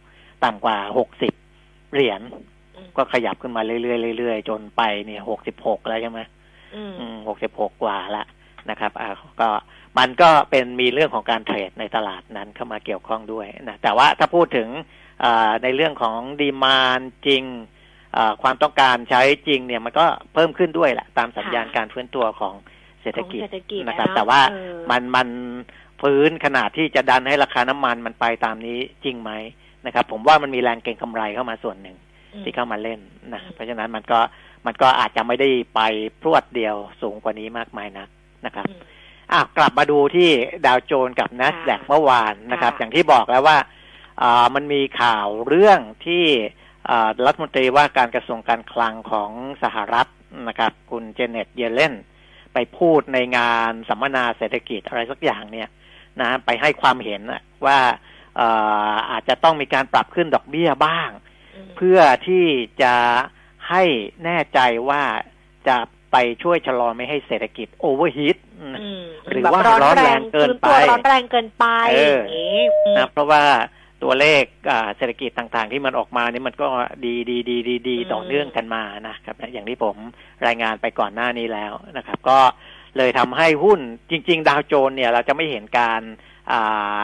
[0.45, 1.33] ต่ำกว่าหกสิบ
[1.93, 2.21] เหรียญ
[2.77, 6.21] อืมก็ขยับขึ้นมาเรื่อยๆเรื่อยๆจนไปเนี่ยหกสิบหกแล้วใช่ไหม
[6.75, 6.83] อื
[7.15, 8.25] มหกสิบหกกว่าละ
[8.71, 9.09] นะครับอ่า
[9.41, 9.49] ก็
[9.99, 14.69] มันก็เป็นมีเรื่องของการเทรดในตลาดนั้นเข้ามาเกี่ยวข้องด้วยนะแต่ว่าถ้าพูดถึง
[15.25, 17.43] อ่าในเรื่องของดีมานจริง
[18.17, 22.55] อ่าความต้องการใช้จริงเนี่ยมันก็เพิ่มขึ้นด้วยแหละตามสัญญาณค่ะการฟื้นตัวของ
[23.03, 25.29] เศรษฐกิจของเศรษฐกิจนะครับอะเนาะแต่ว่าเออมันมัน
[26.01, 29.31] ฟื้นขนาดที่จะดันให้ราคาน้ำมันมันไปตามนี้จริงไหม
[29.87, 31.97] นะครับ ผมว่ามันมีแรงเก็งกำไรเข้ามาส่วนหนึ่ง
[32.35, 33.01] อืมที่เข้ามาเล่น
[33.33, 34.21] นะอืมเพราะฉะนั้นมันก็
[34.67, 35.81] มันก็อาจจะไม่ได้ไป
[36.21, 38.09] พรวดเดียวสูงกว่านี้มากมายนัก
[38.47, 38.81] นะครับอืม
[39.33, 40.31] อะกลับมาดูที่
[40.67, 43.59] ดาวโจนส์กับ n a s d a q ค่ะเมื่อวานนะครับค่ะอย่างที่บอกแล้วว่า
[44.23, 46.25] อ่ามันมีข่าวเรื่องที่
[46.91, 49.31] อ่ารัฐมนตรีว่าการกระทรวงการคลังของ
[49.63, 50.07] สหรัฐ
[50.49, 51.95] นะครับ คุณเจเน็ตเยเลน
[52.55, 55.69] ไปพูดในงานสัมมนาเศรษฐกิจอะไรสักอย่างเนี่ย
[56.21, 57.79] นะไปให้ความเห็นน่ะว่า
[58.41, 61.11] อ่าอาจจะต้องมีการปรับขึ้นดอกเบี้ยบ้าง
[61.55, 62.45] อืมเพื่อที่
[62.83, 62.95] จะ
[63.69, 63.85] ใให้
[64.25, 65.03] แน่ใจว่า
[65.69, 65.77] จะ
[66.13, 68.67] ไปช่วยชะลอไม่ให้เศรษฐกิจโอเวอร์ฮีทอื
[69.03, 73.45] มหรือแบบว่าร้อนแรงเกินไปฟื้ตัวร้อนแรงเกินไปเอออย่างนี้อืมนะเพราะว่า
[74.03, 76.69] ตัวเลขอ่าเศรษฐกิจต่างๆ ที่มันออกมานี่มันก็
[77.05, 79.97] ดีดีดีดีดีอืมต่อเนื่องกันมานะครับ อย่างที่ผม
[80.47, 82.39] รายงานไปก่อนหน้านี้แล้วนะครับ ก็
[82.97, 83.81] เลยทำให้หุ้น
[84.11, 86.03] จริง ๆ ดาวโจนส์เนี่ยเราจะไม่เห็นการ
[86.53, 86.61] อ่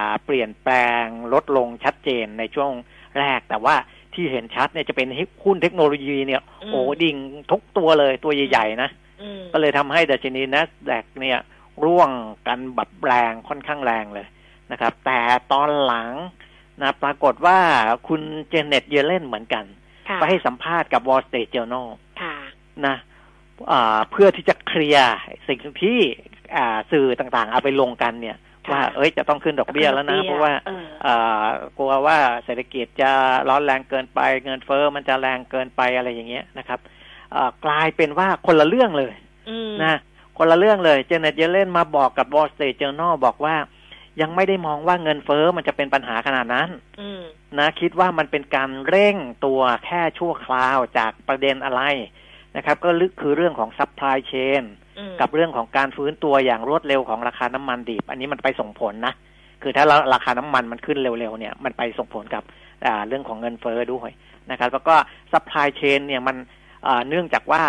[0.08, 2.70] าเปลี่ยนแปลงลดลงชัดเจนในช่วง
[3.18, 3.74] แรก แต่ว่า
[4.14, 5.08] ที่เห็นชัดเนี่ยจะเป็น
[5.44, 7.16] หุ้นเทคโนโลยีเนี่ยโอ้ดิ่ง
[7.50, 8.90] ทุกตัวเลยตัวใหญ่ๆนะ
[9.22, 11.38] อืมก็เลยทำให้ดัชนีนัสแดกเนี่ย
[11.84, 12.10] ร่วง
[12.48, 14.26] กันแบบแรงค่อนข้างแรงเลย
[14.72, 15.20] นะครับ แต่
[15.52, 16.10] ตอนหลัง
[16.82, 17.58] นะปรากฏว่า
[18.08, 19.64] คุณเจเน็ตเยเลนเหมือนกัน
[20.08, 21.86] ค่ะไปให้สัมภาษณ์กับ Wall Street Journal
[22.20, 22.34] ค่ะ
[22.86, 22.96] นะ
[23.70, 25.14] อ่าเพื่อที่จะเคลียร์
[25.48, 25.98] สิ่งที่
[26.56, 31.44] อ่าสื่อต่างๆ เอาไปลงกันเนี่ยค่ะว่าเอ้ยจะต้องขึ้นดอกเบี้ยแล้วนะ เพราะว่าเอออ่า
[31.78, 33.10] กลัวว่าเศรษฐกิจจะ
[33.48, 36.80] ร้อนแรงเกินไป เงินเฟ้อมันจะแรงเกินไปอะไรอย่างเงี้ยนะครับ
[37.34, 39.14] อ่ากลายเป็นว่าคนละเรื่องเลย
[39.50, 39.98] อืมนะ
[40.38, 43.56] คนละเรื่องเลยเจเน็ตเยเลนมาบอกกับ Wall Street Journal บอกว่า
[44.20, 46.68] ยังไม่ได้มองว่าเงินเฟ้อมันจะเป็นปัญหาขนาดนั้น
[47.00, 47.22] อืม
[47.58, 51.82] นะคิดว่ามันเป็นการเร่งตัวแค่ชั่วคราวจากประเด็นอะไร
[52.56, 54.62] นะครับ ก็ลึกคือเรื่องของ supply chain
[54.98, 59.14] อืมกับเรื่องของการฟื้นตัวอย่างรวดเร็วของราคาน้ำมันดิบอันนี้มันไปส่งผลนะ
[59.62, 59.84] คือถ้า
[60.14, 62.42] ราคาน้ำมันมันขึ้นเร็วๆเนี่ย มันไปส่งผลกับ
[62.86, 64.10] อ่าเรื่องของเงินเฟ้อด้วย
[64.50, 64.94] นะครับ แล้วก็
[65.32, 66.36] supply chain เนี่ยมัน
[66.86, 67.62] อ่าเนื่องจากว่า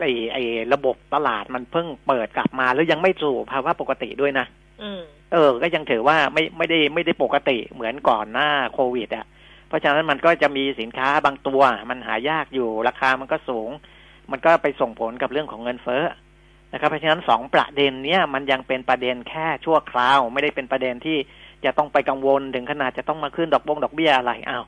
[0.00, 4.69] ไอ้ไอ้ระบบตลาดมันเพิ่งเปิดกลับมา แล้วยังไม่สู่ภาวะปกติด้วยนะอืม
[5.32, 9.26] เออ ก็ยังถือว่าไม่ไม่ได้ไม่ได้ปกติเหมือนก่อนหน้าโควิด อะ
[9.68, 11.60] เพราะฉะนั้นมันก็จะมีสินค้าบางตัว
[11.90, 13.70] มันหายากอยู่ราคามันก็สูง
[14.30, 16.04] มันก็ไปส่งผลกับเรื่องของเงินเฟ้อ
[16.72, 21.18] นะครับเพราะฉะนั้นสองประเด็นเนี้ยมันยังเป็นประเด็นแค่ชั่วคราว ไม่ได้เป็นประเด็นที่
[21.64, 24.64] จะต้องไปกังวลถึงขนาดจะต้องมาขึ้นดอกบงดอกเบี้ยอะไรอ้าว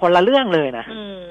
[0.00, 1.22] คนละเรื่องเลยนะอืม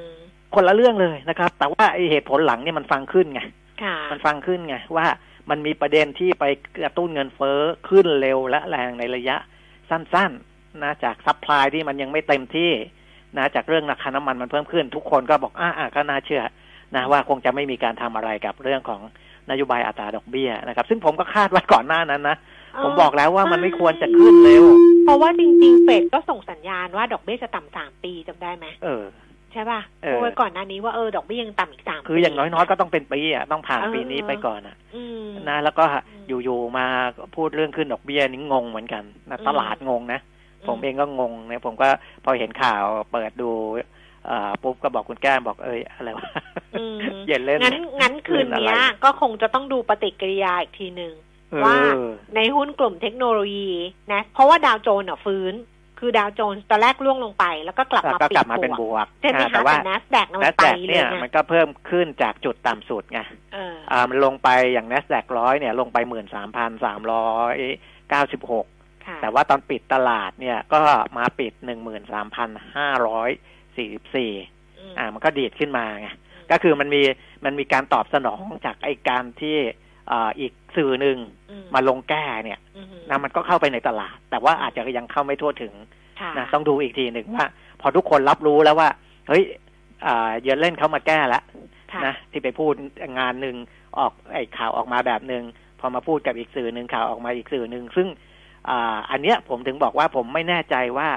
[0.55, 3.41] คนละเรื่องเลยนะครับ แต่ว่าไอเหตุผลหลังเนี่ยมันฟังขึ้นไง
[3.83, 5.07] ค่ะมันฟังขึ้นไงว่า
[5.49, 6.45] มันมีประเด็นที่ไป
[6.83, 7.59] กระตุ้นเงินเฟ้อ
[7.89, 9.37] ขึ้นเร็วและแรงในระยะ
[9.89, 12.71] สั้นๆนะจาก supply ที่มันยังไม่เต็มที่
[13.37, 16.43] นะจากเรื่องราคาน้ำมันมันเพิ่มขึ้น ทุกคนก็บอกอ่าอ่าก็น่าเชื่อ
[16.95, 19.01] นะว่าคงจะไม่มีการทำอะไรกับเรื่องของ
[19.49, 22.37] นโยบายอัตราดอกเบี้ยนะครับ ซึ่งผมก็คาดไว้ก่อนหน้านั้นนะ
[22.83, 24.63] ผมบอกแล้วว่ามันไม่ควรจะขึ้นเร็ว
[25.03, 29.03] เพราะว่าจริง ๆ เฟดก็ส่งสัญญาณว่าดอกเบี้ยจะต่ำสามปีจำได้ไหมเออ
[29.53, 35.83] ใช่ป่ะเออพูดไว้ก่อนหน้านี้ว่าเออดอกเบี้ยยังต่ำอีกสามคืออย่างน้อยๆก็ต้องเป็นปีอะต้องผ่านปีนี้ไปก่อนอะอืมนะแล้วก็
[36.27, 36.85] อยู่ๆมา
[37.35, 40.19] พูดเรื่องขึ้นดอกเบี้ยนี่งงเหมือนกันนะตลาดงงนะ
[40.67, 41.87] ผมเองก็งงเนี่ยผมก็
[42.23, 43.49] พอเห็นข่าวเปิดดู
[44.27, 46.27] เอ่อปุ๊บก็บอกคุณแก้มบอกเอ้ยอะไรวะ
[46.79, 51.13] อืมเย็นเล่นงั้นงั้นคืนเนี้ยเล่นอะไรก็คงจะต้องดูปฏิกิริยาอีกทีหนึ่ง
[51.51, 51.75] เออว่า
[52.35, 53.71] ในหุ้นกลุ่มเทคโนโลยี
[54.13, 55.53] นะ เพราะว่าดาวโจนส์อะฟื้น
[56.05, 63.19] คือดาวโจนส์ตอนแรกล่วงลงไป แล้วก็กลับแล้วมาก็ปิกดลับมาเป็นบบวกวกใช่ไหมอ่าคะแต่ว่าแต่ NASDAQ นะมัแนนสไปแดกเลเนี่ยยนะมันก็เพิ่มขึ้นจากจุดต่ำสุดไง
[63.53, 67.55] เอออ่ามันลงไปอย่าง n นสแดกร้อยเนี่ยลงไปหมื่นสามพันสามร้อย
[68.09, 68.65] เก้าสิบหก
[69.05, 70.81] ค่ะแต่ว่าตอนปิดตลาดเนี่ยก็
[71.17, 73.29] มาปิดหนึ่งหมื่นสามพันห้าร้อย
[73.75, 74.31] สี่สิบสี่
[74.89, 76.09] มอ่ามันก็ดีดขึ้นมาไง
[76.51, 77.01] ก็คือมันมี
[77.45, 79.57] มันมีการตอบสนองจากไอการที่
[80.11, 81.17] อ่าอีกสื่อหนึ่ง
[81.51, 85.73] อืมาลงแก้เนี่ยอืมนะมันก็เข้าไปในตลาด แต่ว่าอาจจะยังเข้าไม่ทั่วถึง
[86.19, 87.45] ค่ะนะต้องดูอีกทีหนึ่งว่า
[87.81, 88.89] พอทุกคนรับรู้แล้วว่า
[89.27, 89.43] เฮ้ย
[90.05, 91.43] อ่าเยนเล่นเขามาแก้แล้ว
[91.91, 92.73] ค่ะนะที่ไปพูด
[93.19, 93.55] งานหนึ่ง
[93.97, 95.43] ออกไอข่าวออกมาแบบหนึ่ง
[95.79, 98.07] พอมาพูดกับอีกสื่อหนึ่งข่าวออกมาอีกสื่อหนึ่งซึ่ง
[98.69, 101.07] อ่าอันเนี้ยผมถึงบอกว่าผมไม่แน่ใจว่า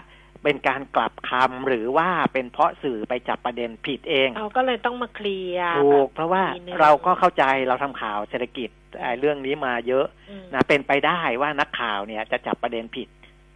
[0.43, 13.09] เป็นการกลับ คำหรือว่าเป็นเพราะสื่อไปจับประเด็นผิดเองเราก็เลยต้องมาเคลียร์ถูกแบบเพราะว่าทีหนึ่งเราก็เข้าใจเราทำข่าวเศรษฐกิจไอ้เรื่องนี้มาเยอะอืมนะเป็นไปได้ว่านักข่าวเนี่ยจะจับประเด็นผิด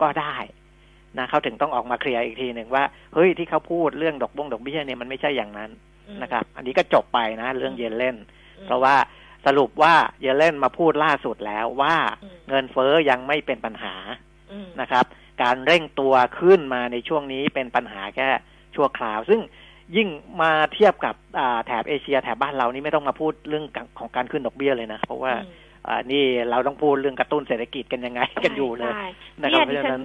[0.03, 0.37] ก็ได้
[1.19, 5.71] นะเขาถึงต้องออกมาเคลียร์อีกทีหนึ่งว่าเฮ้ยที่เขาพูดเรื่องดอกบงดอกเบี้ยเนี่ยมันไม่ใช่อย่างนั้น
[6.09, 8.17] อืมนะครับ อันนี้ก็จบไปนะ เรื่องเยนเล่น
[8.59, 8.97] อืมเพราะว่า
[9.47, 13.95] สรุปว่าเยนเล่นมาพูดล่าสุดแล้วว่าอืมเงินเฟ้อยังไม่เป็นปัญหา
[14.53, 15.05] อืมนะครับ
[15.43, 18.29] การเร่งตัวขึ้นมาในช่วงนี้เป็นปัญหาแค่
[18.75, 19.41] ชั่วคราว ซึ่ง
[19.97, 20.09] ยิ่ง
[20.43, 23.65] มาเทียบกับอ่าแถบเอเชียแถบบ้านเรานี่ไม่ต้องมาพูดเรื่อง
[23.99, 25.53] ของการขึ้นดอกเบี้ยเลยนะ เพราะว่าอืม
[25.87, 29.07] อ่านี่เราต้องพูดเรื่องกระตุ้นเศรษฐกิจกันยังไงกันอยู่เลยใช่
[29.43, 30.05] นะคเนี่รับยเพราะฉะดิฉันั้น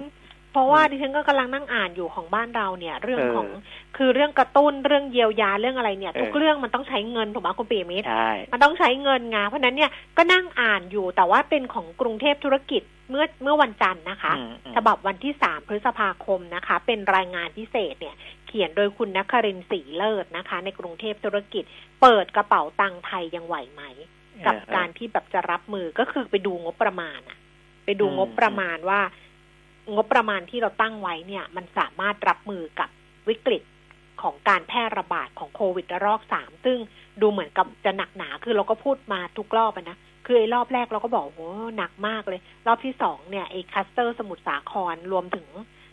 [0.52, 3.48] เพราะว่าดิฉันก็กำลังนั่งอ่านอยู่ของบ้านเราเนี่ย เรื่องเออของ
[3.96, 18.16] คือเรื่องกระตุ้นเรื่องเยียวยาเรื่องอะไรเนี่ยเออทุกเรื่องมันต้องใช้เงินถูกไหมคุณปีมิตรใช่มันต้องใช้เงินไงเพราะฉะนั้นเนี่ยก็นั่งอ่านอยู่แต่ว่าเป็นของกรุงเทพธุรกิจ เมื่อเมื่อวันจันทร์นะคะอืมอืมฉบับวันที่สามพฤษภาคมนะคะ เป็นรายงานพิเศษเนี่ย
[18.46, 21.64] เขียนโดยคุณนครินทร์ศรีเลิศนะคะ ในกรุงเทพธุรกิจ
[22.00, 23.82] เปิดกระเป๋าตังค์ไทยยังไหวไหม
[24.46, 27.38] กับเออการที่แบบจะรับมือก็คือไปดูงบประมาณอะ
[27.84, 29.00] ไปดูอืมงบประมาณว่า
[29.94, 32.88] งบประมาณที่เราตั้งไว้เนี่ย มันสามารถรับมือกับ
[33.28, 33.62] วิกฤต
[34.22, 36.78] ของการแพร่ระบาดของโควิดระลอกสามซึ่ง
[37.20, 45.46] ดูเหมือนกับจะหนักหนาคือเราก็พูดมาทุกรอบอะนะ คือไอ้รอบแรกเราก็บอกโอ้หนักมากเลย รอบที่สองเนี่ยไอ้คัสเตอร์สมุทรสาครรวมถึง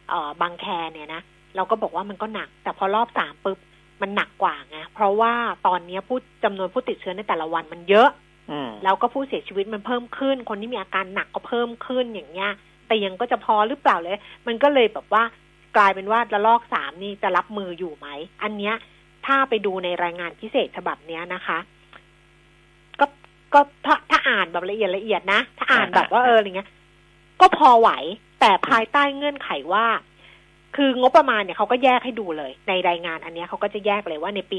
[0.10, 1.22] เอ่อบางแคเนี่ยนะ
[1.56, 3.58] เราก็บอกว่ามันก็หนัก แต่พอรอบสามปุ๊บ
[4.02, 5.34] มันหนักกว่าไงเพราะว่า
[5.68, 8.10] ตอนนี้ผู้จำนวนผู้ติดเชื้อในแต่ละวันมันเยอะ
[8.52, 12.52] อืมแล้วก็ผู้เสียชีวิตมันเพิ่มขึ้น คนที่มีอาการหนักก็เพิ่มขึ้นอย่างเงี้ย
[12.88, 14.18] แต่ยังก็จะพอหรือเปล่าเลย
[14.48, 15.24] มันก็เลยแบบว่า
[15.78, 18.08] กลายเป็นว่าระลอกสามนี่จะรับมืออยู่ไหม
[18.44, 18.76] อันเนี้ย
[19.26, 21.58] ถ้าไปดูในรายงานพิเศษฉบับเนี้ยนะคะ
[23.54, 26.70] ก็ก็ถ้าถ้าอ่านแบบละเอียดละเอียดนะ ถ้าอ่านแบบว่าเอออะไรเงี้ย
[27.42, 27.90] ก็พอไหว
[28.40, 29.86] แต่ภายใต้เงื่อนไขว่า
[30.76, 34.58] คืองบประมาณเนี่ยเขาก็แยกให้ดูเลย ในรายงานอันเนี้ยเขาก็จะแยกเลยว่าในปี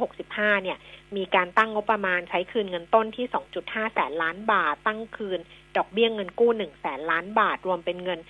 [0.00, 0.78] 2565 เนี่ย
[1.16, 3.26] มีการตั้งงบประมาณใช้คืนเงินต้นที่
[3.60, 5.38] 2.5 แสนล้านบาท ตั้งคืน
[5.76, 8.20] ดอกเบี้ยเงินกู้ 1 แสนล้านบาท รวมเป็นเงิน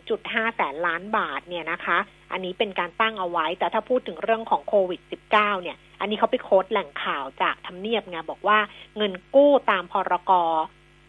[0.00, 1.98] 3.5 แสนล้านบาทเนี่ยนะคะ
[2.32, 5.00] อันนี้เป็นการตั้งเอาไว้ แต่ถ้าพูดถึงเรื่องของโควิด
[5.32, 8.58] -19 เนี่ย อันนี้เขาไปโค้ดแหล่งข่าวจากทำเนียบไงบอกว่า
[8.96, 10.32] เงินกู้ตามพรก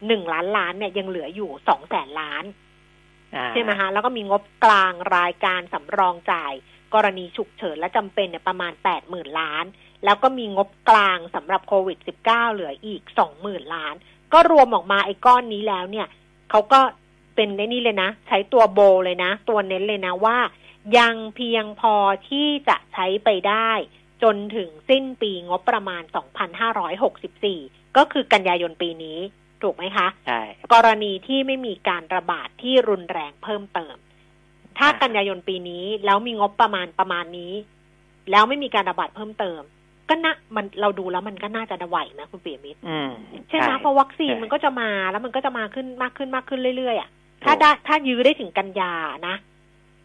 [0.06, 2.44] หนึ่งล้านล้านเนี่ยยังเหลืออยู่สองแสนล้าน
[3.34, 6.52] อ่าใช่ไหมคะแล้วก็มีงบกลางรายการสำรองจ่าย
[6.94, 9.64] กรณีฉุกเฉินและจำเป็นเนี่ยประมาณแปดหมื่นล้าน
[10.04, 13.94] แล้วก็มีงบกลางสำหรับโควิด -19 เหลืออีกสองหมื่นล้าน
[14.32, 16.06] ก็รวมออกมาไอ้ก้อนนี้แล้วเนี่ย
[16.50, 16.80] เขาก็
[17.34, 20.38] เป็นในนี่เลยนะ ใช้ตัวโบเลยนะ ตัวเน้นเลยนะว่า
[20.98, 21.94] ยังเพียงพอ
[22.28, 23.70] ที่จะใช้ไปได้
[24.22, 26.02] จนถึงสิ้นปีงบประมาณ
[27.18, 29.18] 2564 ก็คือกันยายนปีนี้
[29.62, 30.40] ถูกไหมคะ ใช่
[30.74, 33.96] กรณีที่ไม่มีการระบาดที่รุนแรงเพิ่มเติม
[34.78, 37.52] ถ้าอ่ากันยายนปีนี้แล้วมีงบประมาณประมาณนี้
[38.30, 39.60] แล้วไม่มีการระบาดเพิ่มเติม
[40.08, 43.10] ก็น่ามันเราดูแล้วมันก็น่าจะไหวนะคุณเปียมิตรอืม
[43.48, 47.08] ใช่ไหมเพราะวัคซีนใช่มันก็จะมาแล้วมันก็จะมาขึ้นมากขึ้นมากขึ้นเรื่อยๆอะ
[47.42, 48.92] ถูกถ้าได้ถ้ายื้อได้ถึงกันยา
[49.28, 49.34] นะ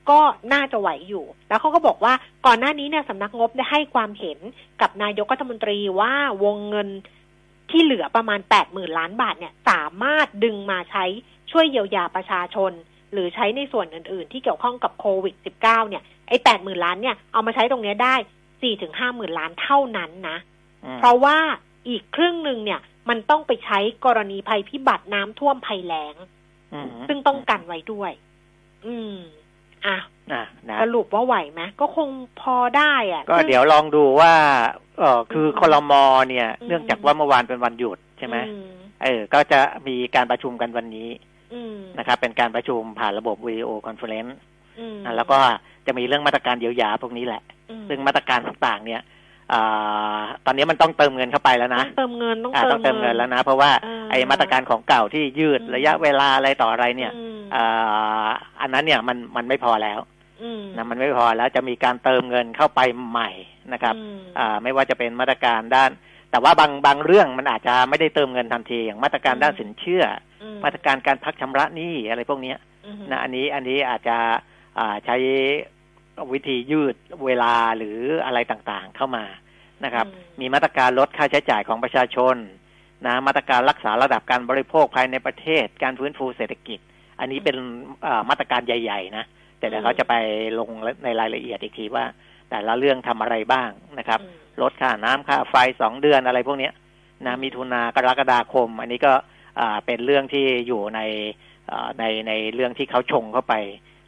[0.10, 0.20] ก็
[0.54, 2.14] น่าจะไหวอยู่ แล้วเขาก็บอกว่า
[2.46, 4.40] ก่อนหน้านี้เนี่ยสำนักงบได้ให้ความเห็น
[4.82, 6.14] กับนายกรัฐมนตรีว่า
[6.44, 6.90] วงเงิน
[7.72, 11.06] ที่เหลือประมาณแปดหมื่นล้านบาทเนี่ยสามารถดึงมาใช้
[11.52, 12.72] ช่วยเยียวยาประชาชน
[13.12, 18.16] หรือใช้ในส่วนอื่น ๆ ที่เกี่ยวข้องกับโควิด -19 เนี่ยไอ้แปดหมื่นล้านเนี่ยเอามาใช้ตรงเนี้ยได้
[18.62, 20.38] สี่ถึงห้าหมื่นล้านเท่านั้นนะ
[20.86, 21.38] อืมเพราะว่า
[21.90, 26.16] อีกครึ่งหนึ่งเนี่ย มันต้องไปใช้กรณีภัยพิบัติน้ำท่วมภัยแล้ง
[26.74, 28.12] อืมซึ่งต้องกันไว้ด้วย
[28.86, 29.18] อืม
[29.88, 29.98] อะ
[30.34, 32.10] อะนะสรุปว่าไหวไหมก็คง
[32.42, 34.34] พอได้อะ ก็ซึ่งเดี๋ยวลองดูว่า
[35.00, 35.94] เออคือครม.
[36.30, 38.68] เนี่ยอืมเนื่องจากว่าเมื่อวานเป็นวันหยุดใช่ไหมอืม
[39.04, 41.10] เออ ก็จะมีการประชุมกันวันนี้
[41.54, 44.38] อืมนะครับ เป็นการประชุมผ่านระบบ video conference
[44.80, 45.38] อืมแล้วก็
[45.88, 49.13] จะมีเรื่องมาตรการเยียวยาพวกนี้แหละอืมซึ่งมาตรการต่างๆเนี่ยอ่า
[50.46, 58.28] ตอนนี้มันต้องเติมเงินเข้าไปแล้วต้นะองเติมเงินต้องอ่าเติมต้องเติมเงินแล้วนะ เพราะว่าเออไอ้มาตรการของเก่าที่ยืดอืมระยะเวลาอะไรต่ออะไรเนี่ยอืมอ่า
[58.62, 60.00] อันนั้นเนี่ยมันมันไม่พอแล้ว
[60.44, 63.30] อืมนะมันไม่พอแล้วจะมีการเติมเงินเข้าไปใหม่
[63.74, 65.92] นะครับอืมอ่าไม่ว่าจะเป็นมาตรการด้าน
[66.32, 70.04] แต่ว่าบางบางเรื่องมันอาจจะไม่ได้เติมเงินทันทีอย่างมาตรการด้านสินเชื่อ
[70.44, 74.18] อือมาตรการการพักชำระหนี้อะไรพวกเนี้ยอืมนะอันนี้อันนี้อาจจะ
[74.80, 75.16] อ่าใช้
[76.34, 76.96] วิธียืด
[77.26, 79.26] เวลาหรืออะไรต่างๆเข้ามา
[79.86, 82.36] นะครับอืมมีมาตรการลดค่าใช้จ่ายของประชาชน
[83.06, 86.80] นะมาตรการรักษาระดับการบริโภคภายในประเทศ การฟื้นฟูเศรษฐกิจ
[87.20, 87.56] อันนี้เป็น
[88.06, 89.26] อ่ามาตรการใหญ่ ๆ นะ
[89.60, 90.14] แต่เดี๋ยวเขาจะไป
[90.60, 90.70] ลง
[91.04, 92.06] ในรายละเอียดอีกทีว่า
[92.50, 96.74] แต่ละเรื่องทำอะไรบ้างนะครับอืมลดค่าน้ำค่าไฟสองเดือนอะไรพวกเนี้ย
[97.26, 99.14] นะมิถุนากรกฎาคม อันนี้ก็
[99.60, 101.00] อ่าเป็นเรื่องที่อยู่ใน
[101.72, 103.54] อ่าในในเรื่องที่เขาชงเข้าไป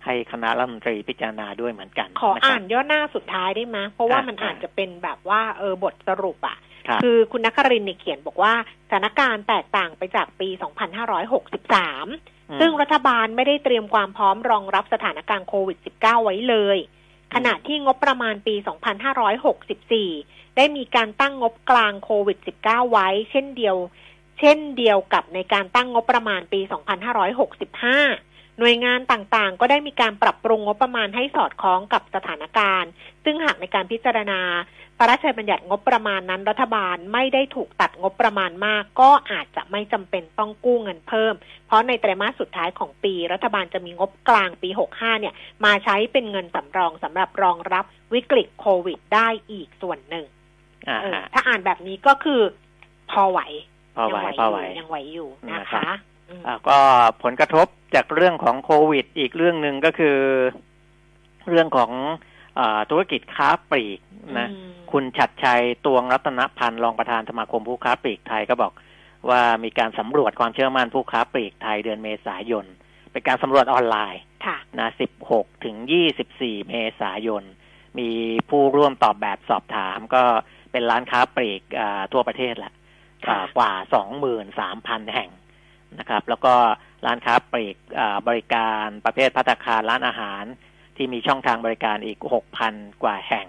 [0.05, 8.53] ให้คณะรัฐมนตรีพิจารณาด้วยเหมือนกัน ขอนะคอ่ารับนย่อหน้าสุดท้ายได้ไหมเพราะว่าอะมันอะอาจจะเป็นแบบว่าเออบทสรุปอะครับคือคุณนักครินทร์เนี่ยเขียนบอกว่า
[8.87, 10.49] สถานการณ์แตกต่างไปจากปี
[11.73, 16.77] 2563 ซึ่งรัฐบาลไม่ได้เตรียมความพร้อมรองรับสถานการณ์โควิด -19 ไว้เลย
[17.35, 18.55] ขณะที่งบประมาณปี
[19.55, 23.77] 2564 ได้มีการตั้งงบกลางโควิด -19 ไว้ เช่นเดียว
[24.39, 26.59] เช่นเดียวกับในการตั้งงบประมาณปี
[27.41, 28.24] 2565
[28.59, 32.91] หน่วยงานต่างๆ ก็ได้มีการปรับปรุงงบประมาณให้สอดคล้องกับสถานการณ์
[33.23, 34.41] ซึ่งหากในการพิจารณา
[34.97, 41.33] พระราชบัญญัติงบประมาณนั้นรัฐบาลไม่ได้ถูกตัดงบประมาณมาก ก็อาจจะไม่จำเป็นต้องกู้เงินเพิ่ม
[41.67, 45.33] เพราะในไตรมาสสุดท้ายของปี รัฐบาลจะมีงบกลางปี 65 เนี่ย
[45.65, 50.25] มาใช้เป็นเงินสำรองสำหรับรองรับวิกฤตโควิดได้อีกส่วนหนึ่ง
[50.87, 52.41] อ่าเออฮะถ้าอ่านแบบนี้ก็คือ
[53.11, 53.39] พอไหว
[53.95, 56.14] พอไหวยังพอไหวอยู่ยังไหวอยู่นะนะครัคะบอืมอ่า
[56.67, 56.77] ก็
[57.23, 60.17] ผลกระทบจากเรื่องของโควิด อีกเรื่องหนึ่งก็คือ
[61.49, 61.91] เรื่องของ
[62.59, 63.99] อาธุรกิจค้าปลีก
[64.39, 68.73] นะอืมคุณชัดชัยตวงรัตนพันธ์รองประธานสมาคมผู้ค้าปลีกไทยก็บอก
[69.29, 72.65] ว่ามีการสำรวจความเชื่อมั่นผู้ค้าปลีกไทยเดือนเมษายน
[73.11, 74.89] เป็นการสำรวจออนไลน์ค่ะนะ
[75.27, 75.75] 16 ถึง
[76.23, 77.43] 24 เมษายน
[77.99, 78.09] มี
[78.49, 80.23] ผู้ร่วมตอบแบบสอบถามก็
[80.71, 82.73] เป็นร้านค้าปลีกอ่าทั่วประเทศแหละ
[83.27, 85.29] ค่ะอ่ากว่าสองหมื่นสามพันแห่ง
[85.99, 86.53] นะครับ แล้วก็
[87.05, 90.43] ร้านค้าปลีกอ่าบริการประเภทพัตตาคารร้านอาหาร
[90.95, 93.47] ที่มีช่องทางบริการอีกหกพันกว่าแห่ง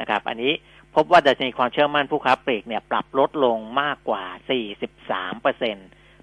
[0.00, 0.52] นะครับ อันนี้
[0.94, 4.24] พบว่าดัชนีความเชื่อมั่นผู้ค้าปลีกเนี่ยปรับลดลงมากกว่า
[4.82, 5.76] 43เปอร์เซ็น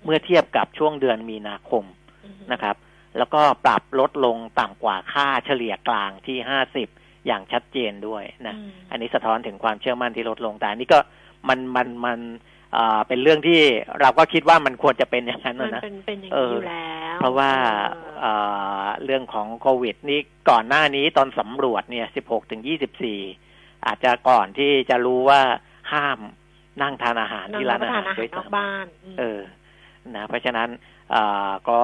[0.04, 1.84] เมื่อเทียบกับช่วงเดือนมีนาคม
[2.25, 2.75] อืมนะครับ
[3.17, 6.38] แล้วก็ปรับลดลงต่ำกว่าค่าเฉลี่ยกลางที่
[6.82, 10.99] 50 อย่างชัดเจนด้วยนะอืมอันนี้สะท้อนถึงความเชื่อมั่นที่ลดลงแต่อันนี้ก็
[11.49, 12.19] มันมันมัน
[12.54, 13.61] เอ่อเป็นเรื่องที่
[14.01, 17.51] เราก็คิดว่ามันควรจะเป็นอย่างนั้นมันนะนะเป็นเป็นอย่างเอนี้อออยู่แล้วเพราะว่า
[17.93, 18.31] เออเอ่
[18.83, 22.61] อเรื่องของโควิด นี่ก่อนหน้านี้ตอนสำรวจเนี่ย16ถึง
[23.23, 25.41] 24อาจจะก่อนที่จะรู้ว่า
[25.91, 26.19] ห้าม
[26.81, 29.39] นั่งทานอาหารนั่งที่รัร้าบนประอาทาหานรอาหาด้รวยนอกซ้ำบ้านมเออ
[30.15, 30.69] นะเพราะฉะนั้น
[31.11, 31.79] เอ่อก็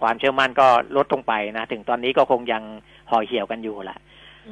[0.00, 2.62] ความเชื่อมั่นก็ลดลงไปนะ ถึงตอนนี้ก็คงยัง
[3.10, 3.98] ห่อเหี่ยวกันอยู่แหละ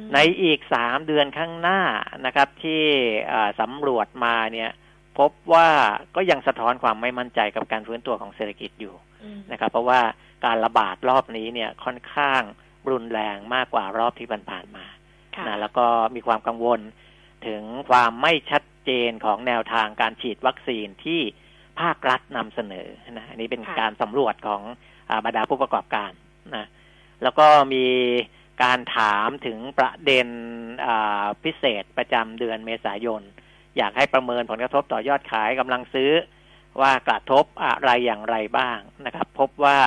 [0.07, 1.79] มในอีกสามเดือนข้างหน้า
[2.25, 2.83] นะครับ ที่
[3.29, 4.71] เอ่อสำรวจมาเนี่ย
[5.19, 5.69] พบว่า
[6.15, 10.01] ก็ยังสะท้อนความไม่มั่นใจกับการฟื้นตัวของเศรษฐกิจอยู่อืมนะครับ เพราะว่า
[10.45, 12.41] การระบาดรอบนี้เนี่ยค่อนข้าง
[12.91, 14.85] รุนแรงมากกว่ารอบที่ผ่านๆมา
[15.35, 16.79] ค่ะนะแล้วก็มีความกังวล
[17.47, 21.21] ถึงความไม่ชัดเจนของแนวทางการฉีดวัคซีนที่
[21.81, 24.61] ภาครัฐนำเสนอนะอันนี้เป็นค่ะการสำรวจของ
[25.09, 26.11] อาบรรดาผู้ประกอบการ
[26.55, 26.65] นะ
[27.23, 27.85] แล้วก็มี
[28.63, 30.27] การถามถึงประเด็น
[30.85, 33.21] อ่าพิเศษประจำเดือนเมษายน
[33.77, 36.11] อยากให้ประเมินผลกระทบต่อยอดขายกำลังซื้อ
[36.81, 39.77] ว่ากระทบอะไรอย่างไรบ้างนะครับ พบว่า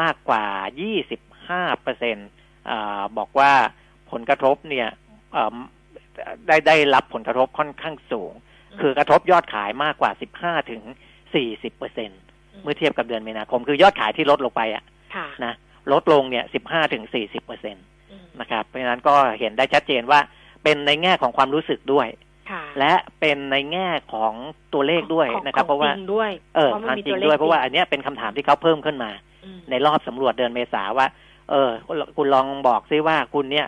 [0.00, 0.44] มากกว่า
[1.14, 2.16] 25เปอร์เซ็น
[3.18, 3.52] บอกว่า
[4.10, 4.88] ผลกระทบเนี่ย
[5.32, 5.56] เอ่อ
[6.46, 8.32] ได้ได้รับผลกระทบค่อนข้างสูง
[8.80, 10.82] คือกระทบยอดขายมากกว่า 15ถึง
[11.34, 12.10] 40เปอร์เซ็น
[12.62, 15.54] เมื่อเทียบกับเดือนมีนาคม คือยอดขายที่ลดลงไปอะค่ะนะ
[15.92, 20.20] ลดลงเนี่ย15ถึง40เปอร์เซ็นตอืมนะครับ เพราะฉะนั้นก็เห็นได้ชัดเจนว่า
[20.62, 22.33] เป็นในแง่ของความรู้สึกด้วยค่ะ
[22.78, 24.32] และเป็นในแง่ของ
[24.74, 29.10] ตัวเลขด้วยของนะครับของเพราะว่าจงด้วยเออเพราะมันความมีจริตัวงเลขด้วย เพราะว่าจงอันเนี้ยเป็นคำถามที่เขาเพิ่มขึ้นมา
[29.44, 31.06] อืมในรอบสำรวจเดือนเมษาว่า
[31.50, 31.70] เออ
[32.16, 33.66] คุณลองบอกซิว่าคุณเนี่ย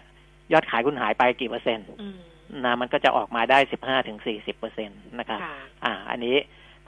[0.52, 2.16] ยอดขายคุณหายไปกี่เปอร์เซ็นต์อืม
[2.64, 6.36] นะมันก็จะออกมาได้สิบห้าถึงสี่สิบเปอร์เซ็นต์นะครับค่ะอ่า อันนี้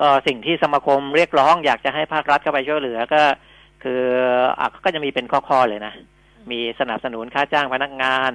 [0.00, 3.22] ก็สิ่งที่สมาคมเรียกร้องอยากจะให้ภาครัฐเข้าไปช่วยเหลือก็
[3.82, 4.02] คือ
[4.58, 5.94] อะก็จะมีเป็นข้อๆเลยนะ
[6.50, 8.32] มีสนับสนุนค่าจ้างพนักงาน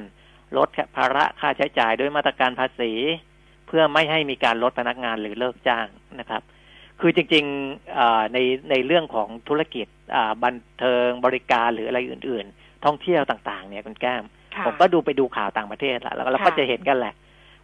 [0.57, 5.87] ลดภาระค่าใช้จ่ายด้วยมาตรการภาษีเพื่อไม่ให้มีการลดพนักงานหรือเลิกจ้าง
[6.19, 6.41] นะครับ
[6.99, 8.37] คือจริงๆอ่าใน
[8.69, 14.23] ในเรื่องของธุรกิจอ่าบันเทิงบริการหรืออะไรอื่น ๆ ท่องเที่ยวต่างๆ เนี่ยคุณแก้ม
[14.55, 17.13] ค่ะผมก็ดูไปดูข่าวต่างประเทศแล้วแล้วเราก็ค่ะจะเห็นกันแหละ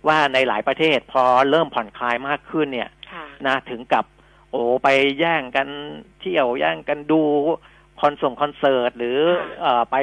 [0.07, 4.05] ว่าในหลายประเทศพอเริ่มผ่อนคลายมากขึ้นเนี่ยค่ะนะถึงกับ
[4.51, 4.87] โอ้ไป
[5.19, 5.67] แย่งกัน
[6.21, 7.21] เที่ยวแย่งกันดู
[8.01, 9.95] คอนส่งคอนเสิร์ตหรือค่ะเอ่อไป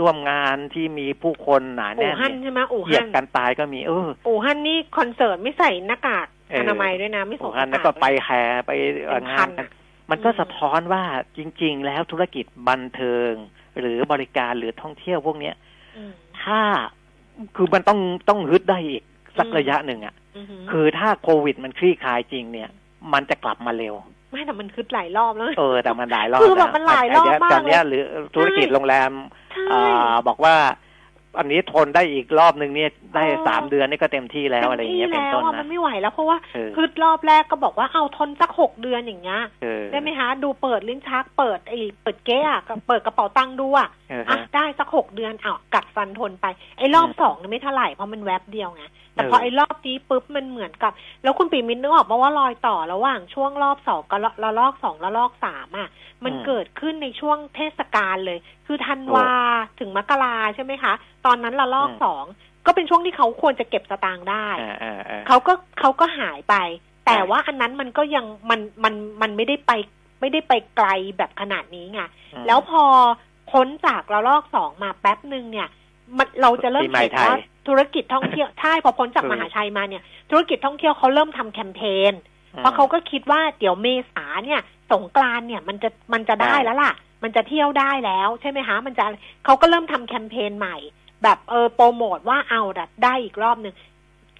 [0.00, 8.70] ร่วมงานที่มีผู้คนหนาอู่แน่นฮั่นเนี่ยใช่ไหมอู่เหยียฮั่บนกันตายก็มีเอออู่ฮั่นนี่คอนเสิร์ตไม่ใส่หน้ากากเอออนามัยด้วยนะไม่สอู่วมหฮั่นน้าแล้วกาก็กไปแห่ไป
[9.06, 9.68] เอ่อเป็นงาพันนกันอะ
[10.10, 11.02] มันก็อืมสะท้อนว่า
[11.36, 13.32] จริง ๆ แล้วธุรกิจบันเทิง
[13.80, 15.54] หรือบริการหรือท่องเที่ยวพวกเนี้ย
[15.96, 16.12] อืม
[16.42, 16.60] ถ้า
[17.56, 19.02] คือมันต้องต้องฮึดได้อีก
[19.38, 22.70] สักอืมระยะหนึ่งอะอือหือคือถ้าโควิดมันคลี่คลายจริงเนี่ย
[23.12, 23.94] มันจะกลับมาเร็ว
[24.34, 29.12] ไม่แต่มันคือหลายรอบแล้วเออแต่มันหลายรอบคือแบบมันหลายรอบแต่มากตอนเนี้ยเลยหรือธุรกิจใช่โรงแรม
[29.52, 30.54] ใช่อ่าบอกว่า
[31.38, 46.46] อันนี้ทนได้อีกรอบหนึ่งเนี่ยได้เออสามเดือนนี่ก็เต็มที่แล้วอะไรอย่างเงี้ยต็เป็นมที่ต้นแล้วอะมันะนไม่ไหวแล้วเพราะว่าเออคือรอบแรกก็บอกว่าเอาทนสักหกเดือนอย่างเงี้ยเออได้ไหมคะดูเปิดลิ้นชักเปิดไอ้เปิดเก๊อะกับเปิดกระเป๋าตังค์ดูอะเอออะฮะได้สักหกเดือนอ้าวกัดฟันทนไป
[46.78, 55.88] ไอ้รอบอืมสองเนี่ยไม่เท่าไหร่เพราะมันแวบเดียวไง แต่เออพอไอ้รอบนี้ปุ๊บมันเหมือนกับ แล้วคุณปีมินนึกออกมาว่ารอยต่อระหว่างช่วงรอบสองกับระลอกสองระลอกสามอะ
[56.24, 59.30] มันเกิดขึ้นในช่วงเทศกาลเลย คือธันวา
[59.80, 60.92] ถึงมกราใช่ไหมคะ
[61.26, 62.24] ตอนนั้นระลอกสอง
[62.66, 66.54] ก็เป็นช่วงที่เขาควรจะเก็บสตางค์ได้เออเออเออเขาก็เขาก็หายไป
[67.04, 69.72] แต่ใช่ว่าอันนั้นมันก็ยังมันมันมันไม่ได้ไป
[70.20, 72.00] ไม่ได้ไปไกลแบบขนาดนี้ไง
[72.34, 72.84] อืมแล้วพอ
[73.50, 75.68] พ้นจากระลอกสองมาแป๊บหนึ่งเนี่ย
[76.16, 77.36] มันเราจะเริ่มปีใหม่เห็นไทยว่า
[77.68, 82.12] ธุรกิจท่องเที่ยวใช่พอพ้นจากเออมหาชัยมาเนี่ย ธุรกิจท่องเที่ยวเขาเริ่มทำแคมเปญ
[82.58, 84.60] เพราะเขาก็คิดว่าเดี๋ยวเมษาเนี่ย
[84.92, 89.04] สงกรานต์เนี่ยมันจะมันจะได้แล้วล่ะ มันจะเที่ยวได้แล้วใช่ไหมคะมันจะ
[89.44, 90.76] เขาก็เริ่มทำแคมเปญใหม่
[91.22, 93.74] แบบเออโปรโมทว่าเอาดัดได้อีกรอบหนึ่ง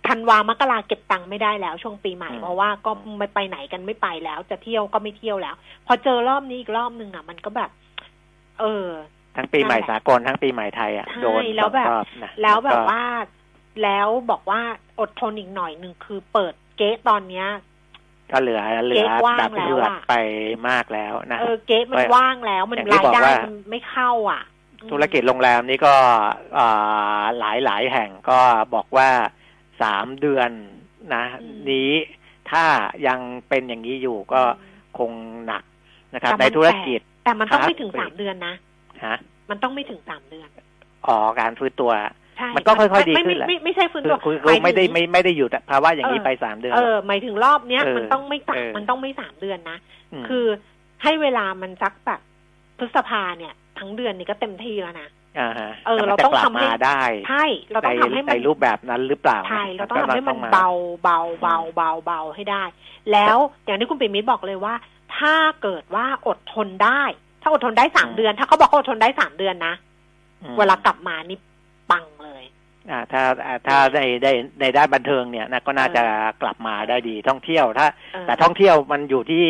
[0.09, 5.55] ธันวามกราเก็บตังค์ไม่ได้แล้วช่วงปีใหม่อืมเพราะว่าก็ไม่ไปไหนกันไม่ไปแล้ว จะเที่ยวก็ไม่เที่ยวแล้ว
[5.87, 7.71] พอเจอรอบนี้อีกรอบหนึ่งอะ มันก็แบบ
[8.61, 8.87] เออ
[9.37, 13.05] ทั้งปีใหม่นั่นแหละสากลทั้งปีใหม่ไทยอะใช่โดนแล้วแบบสองรอบนะแล้วแบบก็ว่า
[13.83, 14.61] แล้วบอกว่า
[15.01, 17.47] อดทนอีกหน่อยหนึ่งคือเปิดเก๊ะตอนเนี้ย
[18.33, 20.15] ก็เหลือเหลืเก๊อว่างแบบแล้วเลือดอะไป
[20.69, 24.43] มากแล้วนะเออเก๊ะมันก็ว่างแล้วมันอย่างที่รายบอกได้ว่ามันไม่เข้าอะ
[24.91, 25.95] ธุรกิจโรงแรมนี่ก็
[26.59, 28.41] อ่าหลายหลายแห่งก็
[28.75, 29.09] บอกว่า
[29.83, 30.51] สามเดือน
[31.15, 31.91] นะอืมนี้
[32.51, 32.65] ถ้า
[33.07, 33.19] ยัง
[33.49, 34.43] เป็นอย่างนี้อยู่ก็
[34.99, 35.11] คง
[35.47, 35.63] หนัก
[36.15, 38.55] นะครับแต่มันในธุรกิจแต่มันต้องครับไม่ถึงสามเดือนนะ
[39.07, 39.17] ฮะ
[39.51, 40.49] มันต้องไม่ถึงสามเดือน
[41.07, 41.93] อ๋อ การฟื้นตัว
[42.39, 49.79] ใช่มันก็ค่อยๆไม่ดีขึ้นแหละไม่ไม่ไม่ใช่ฟื้นคือตัวคือหคือมายถึงไม่ได้ไม่ไม่ได้อยู่แต่ภาวะอย่างนี้เออไปสามเดือน เออ หมายถึงรอบเนี้ยเออมันต้องไม่สามเออมันต้องไม่สามเดือนนะ
[50.23, 50.47] มคือ
[51.03, 52.21] ให้เวลามันสักแบบ
[52.79, 60.69] พฤษภาเนี่ย ทั้งเดือนนี่ก็เต็มที่แล้วนะอ่าฮะเออแต่มันเราจะต้องกลับทำให้มาได้ใช่เราต้องในทำให้มัในนรูปแบบนั้นหรือเปล่าใช่เราต้องก็ทำให้มันต้องาเบา
[61.03, 62.65] เบาเบาเบาเบาให้ได้
[63.13, 64.75] แล้วอย่างที่คุณปิ่มมิตรบอกเลยว่า
[65.19, 67.03] ถ้าเกิดว่าอดทนได้
[67.45, 69.75] ถ้าอดทนได้สามเดือน ถ้าเขาบอกเขาอดทนได้สามเดือนนะ
[70.43, 71.39] อืมเวลากลับมานี่
[71.91, 72.45] ปังเลย
[72.91, 74.29] อ่าถ้าอ่าถ้าในใน
[74.61, 76.03] ในด้านบันเทิงเนี่ยนะก็น่าจะ
[76.43, 79.47] กลับมาได้ดีท่องเที่ยวถ้าเออแต่ท่องเที่ยวมันอยู่ที่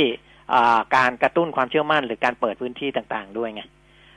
[0.53, 3.63] อ่าการกระตุ้นความเชื่อมั่นหรือการเปิดพื้นที่ต่างๆ ด้วยไง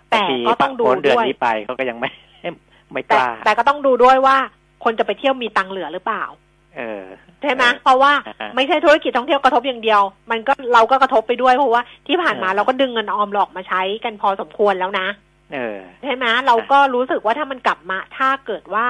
[0.10, 2.10] แต่บางทีก็ต้องดูพ้นเดือนด้วยนี้ไปเขาก็ยังไม่
[2.92, 4.38] ไม่กแต่ล้าแต่ก็ต้องดูด้วยว่า
[4.84, 6.47] คนจะไปเที่ยวมีตังค์เหลือหรือเปล่าเออ
[7.42, 15.08] ใช่ไหมเพราะว่าอ่าไม่ใช่ธุรกิจท่องเที่ยวกระทบอย่างเดียว มันก็เราก็กระทบไปด้วยเพราะว่าที่ผ่านมาเออเราก็ดึงเงินออมหลอกมาใช้กันพอสมควรแล้วนะ
[15.54, 18.88] เออใช่ไหมเราก็รู้สึกว่าถ้ามันกลับมาถ้าเกิดว่า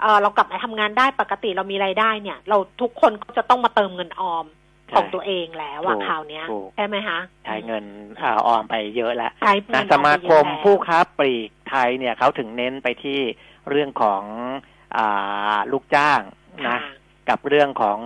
[0.00, 4.46] เออเรากลับมาทำงานได้ปกติเรามีรายได้เนี่ย เราทุกคนก็จะต้องมาเติมเงินออม
[4.88, 7.84] ใช่ของตัวเองแล้วอะถูกคราวเนี้ยถูกใช่ไหมคะใช้เงิน
[8.22, 13.18] อ่าออมไปเยอะแล้วใช้เงินะนสออมาไปเยคอะมแล้วผู้ค้าปลีกไทยเนี่ยเขาถึงเน้นไปที่
[13.70, 14.22] เรื่องของ
[14.96, 16.20] อ่าลูกจ้าง
[16.60, 16.78] นะค่ะ
[17.30, 17.98] กับเรื่องของ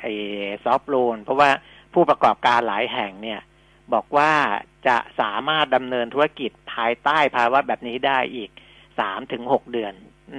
[0.00, 0.12] ไอ้
[0.64, 1.50] ซอฟต์โลนเพราะว่า
[1.94, 3.40] ผู้ประกอบการหลายแห่งเนี่ย
[3.92, 4.32] บอกว่า
[4.86, 8.50] จะสามารถดำเนินธุรกิจภายใต้ภาวะแบบนี้ได้อีก
[9.00, 9.92] สามถึงหกเดือน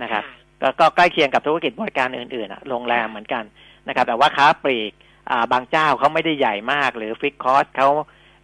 [0.03, 0.23] นะครับ
[0.61, 3.43] ก็ก็ใกล้เคียงกับธุรกิจบริการอื่นๆอะโรงแรมเหมือนกัน
[3.87, 4.91] นะครับ แต่ว่าค้าปลีก
[5.31, 7.89] อ่าบางเจ้าเขาไม่ได้ใหญ่มาก หรือ fixed cost เขา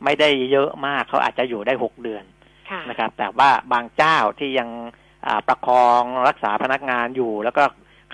[0.03, 2.23] ไม่ได้เยอะมากเขาอาจจะอยู่ได้หกเดือน
[2.69, 4.69] ค่ะนะครับ แต่ว่าบางเจ้าที่ยัง
[5.27, 7.63] อ่าประคองรักษาพนักงานอยู่ แล้วก็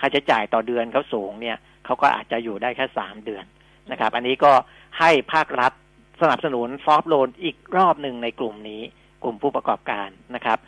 [0.02, 3.44] ่าใช้จ่ายต่อเดือนเขาสูงเนี่ย เขาก็อาจจะอยู่ได้แค่สามเดือน
[3.90, 4.52] นะครับ อันนี้ก็
[4.98, 5.72] ให้ภาครัฐ
[6.20, 8.82] สนับสนุน soft loan อีกรอบหนึ่งในกลุ่มนี้
[9.22, 10.58] กลุ่มผู้ประกอบการนะครับ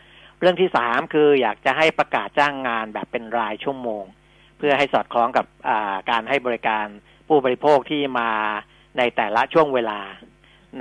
[0.40, 4.04] เรื่องที่สามคืออยากจะให้ประกาศจ้างงานแบบเป็นรายชั่วโมง
[4.58, 6.86] เพื่อให้สอดคล้องกับาการให้บริการ
[7.28, 8.30] ผู้บริโภคที่มา
[8.98, 10.00] ในแต่ละช่วงเวลา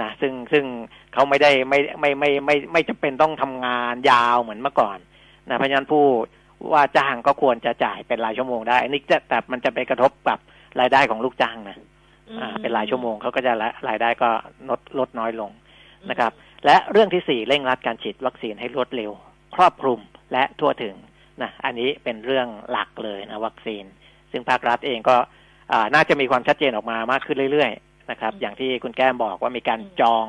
[0.02, 0.65] นะซึ่งซึ่ง
[1.13, 4.98] เขาไม่ได้ไม่ไม่ไม่ไม่ไม่ไม่จำเป็นต้องทำงานยาวเหมือนเมื่อก่อน
[5.50, 6.06] นะเพราะฉะนั้นผู้
[6.71, 10.39] ว่าจ้างก็ควรจะจ่ายเป็นรายชั่วโมงได้อันนี้จะแต่มันจะไปกระทบกับ
[10.80, 11.78] รายได้ของลูกจ้างนะ
[12.39, 14.30] อ่า เป็นรายชั่วโมงเขาก็จะละรายได้ก็
[14.69, 15.52] ลดลดน้อยลง
[16.10, 16.32] นะครับ
[16.65, 19.12] และเรื่องที่สี่เร่งรัดการฉีดวัคซีนให้รวดเร็ว
[19.56, 20.00] ครอบคลุม
[20.32, 20.95] และทั่วถึง
[21.41, 23.84] นะอันนี้เป็นเรื่องหลักเลยนะวัคซีน
[24.32, 25.15] ซึ่งภาครัฐเองก็
[25.71, 30.26] อ่าน่าจะมีความชัดเจนออกมามากขึ้นเรื่อยๆนะครับ อย่างที่คุณแก้มบอกว่ามีการจอง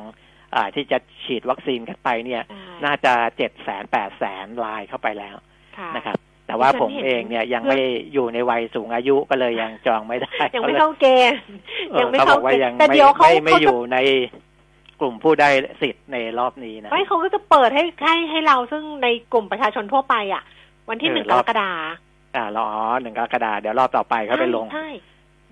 [0.54, 5.51] อาที่จะฉีดวัคซีนกันไปเนี่ยใช่น่าจะเจ็ดแสนแปดแสนลายเข้าไปแล้วค่ะ
[5.96, 7.78] นะครับ แต่ว่าดิฉันผมเห็นเองเนี่ยยังไม่
[8.12, 11.40] อยู่ในวัยสูงอายุก็เลยยังจองไม่ได้ ยังไม่เข้าเกณฑ์
[11.90, 13.98] เออยังไม่เขาบเข้าอกว่ายังแต่ไม่เดี๋ยวเขาไม่ไม่เขาจะอยู่ใน
[15.00, 15.48] กลุ่มผู้ได้
[15.82, 20.42] สิทธิ์ในรอบนี้นะไม่เขาก็จะเปิดให้ให้ให้เราซึ่งในกลุ่มประชาชนทั่วไปอะ
[20.88, 21.70] วันที่เออหนึ่งรกอบรกฎา
[22.36, 24.88] อ่ารออ๋อหนึ่งกรกฎาเดี๋ยวรอบต่อไปเขาไปลงใช่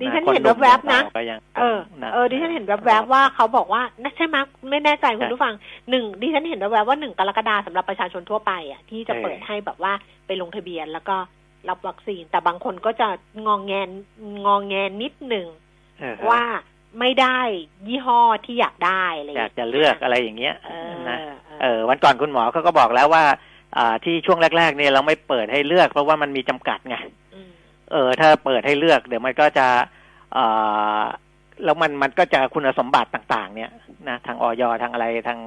[0.01, 5.55] ดิะฉันคเห็นหมแวบๆนะเราก็ยังเออะเออดิฉันเห็นแวบๆว่าเขาบอกว่าน่าใช่ไหมยไม่แน่ใจคุณผู้ฟัง
[5.91, 9.93] หนึ่งดิฉันเห็นแวบๆว่าหนึ่งกรกฎาสำหรับประชาชนทั่วไปอะที่จะเปิดให้แบบว่า
[10.27, 11.17] ไปลงทะเบียนแล้วก็
[11.69, 13.09] รับวัคซีน แต่บางคนก็จะ
[13.47, 13.91] งองแงน
[14.47, 15.47] งองแงนนิดหนึ่ง
[16.01, 16.43] เออว่า
[17.01, 17.39] ไม่ได้
[17.89, 21.25] ยี่ห้อที่อยากได้อะไรอยากจะเลือกอะไรอย่างเงี้ยเออนะเอ
[21.63, 23.25] เอออวันก่อนคุณหมอเขาก็บอกแล้วว่า
[23.77, 27.30] อ่าที่ช่วงแรก ๆ เนี่ยเราไม่เปิดให้เลือกเพราะว่ามันมีจำกัดไงม
[27.93, 29.69] เออถ้าเปิดให้เลือกเดี๋ยวมันก็จะ
[30.37, 31.03] อ่า
[31.65, 33.71] แล้วมันมันก็จะคุณสมบัติต่าง ๆ เนี่ย
[34.09, 35.39] นะทางออยทางอะไรทาง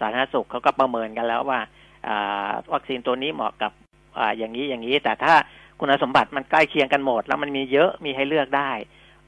[0.00, 1.60] สาธารณสุขเขาก็ประเมินกันแล้วว่า
[2.08, 3.72] อ่าวัคซีนตัวนี้เหมาะกับ
[4.18, 5.34] อ่าอย่างนี้อย่างนี้ แต่ถ้า
[5.80, 8.70] คุณสมบัติมันใกล้เคียงกันหมด แล้วมันมีเยอะมีให้เลือกได้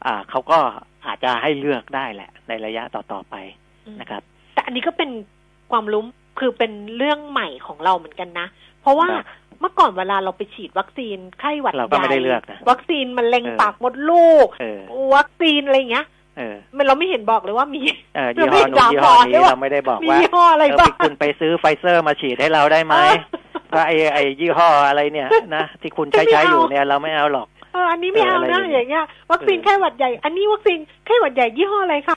[0.06, 0.58] อ่าเขาก็
[1.06, 3.34] อาจจะให้เลือกได้แหละ ในระยะต่อๆไป
[4.00, 4.22] นะครับ
[4.54, 5.10] แต่อันนี้ก็เป็น
[5.70, 6.02] ความรู้
[6.38, 8.46] คือเป็นเรื่องใหม่ของเราเหมือนกันนะ
[8.80, 14.80] เพราะว่าครับเมื่อก่อนเวลาเราไปฉีดวัคซีนไข้หวัดเราก็ไม่ได้ใหญ่เลือกนะวัคซีนมะเร็งเออปากมดลูกเออ
[15.14, 16.06] วัคซีนอะไรอย่างเงี้ย
[16.36, 17.82] เออมันเราไม่เห็นบอกเลยว่ามี
[18.16, 22.94] เออยี่ห้อนู้นยี่ห้อนี้เราไม่ได้บอกมีว่ายี่ห้ออะไรเออบ้าไปงคุณไปซื้อไฟเซอร์มาฉีดให้เราได้ไหม
[23.74, 32.16] ก็ไอไอยี่ห้ออะไรเนี่ยนะที่คุณใช้ใช้อยู่เนี่ยเราไม่เอาหรอกเอออันนี้ไม่เอาเอออะไรนะอย่างอเงี้ยย่างเงี้ยวัคซีนเออไข้หวัดใหญ่ อันนี้วัคซีนไข้หวัดใหญ่ยี่ห้ออะไรคะ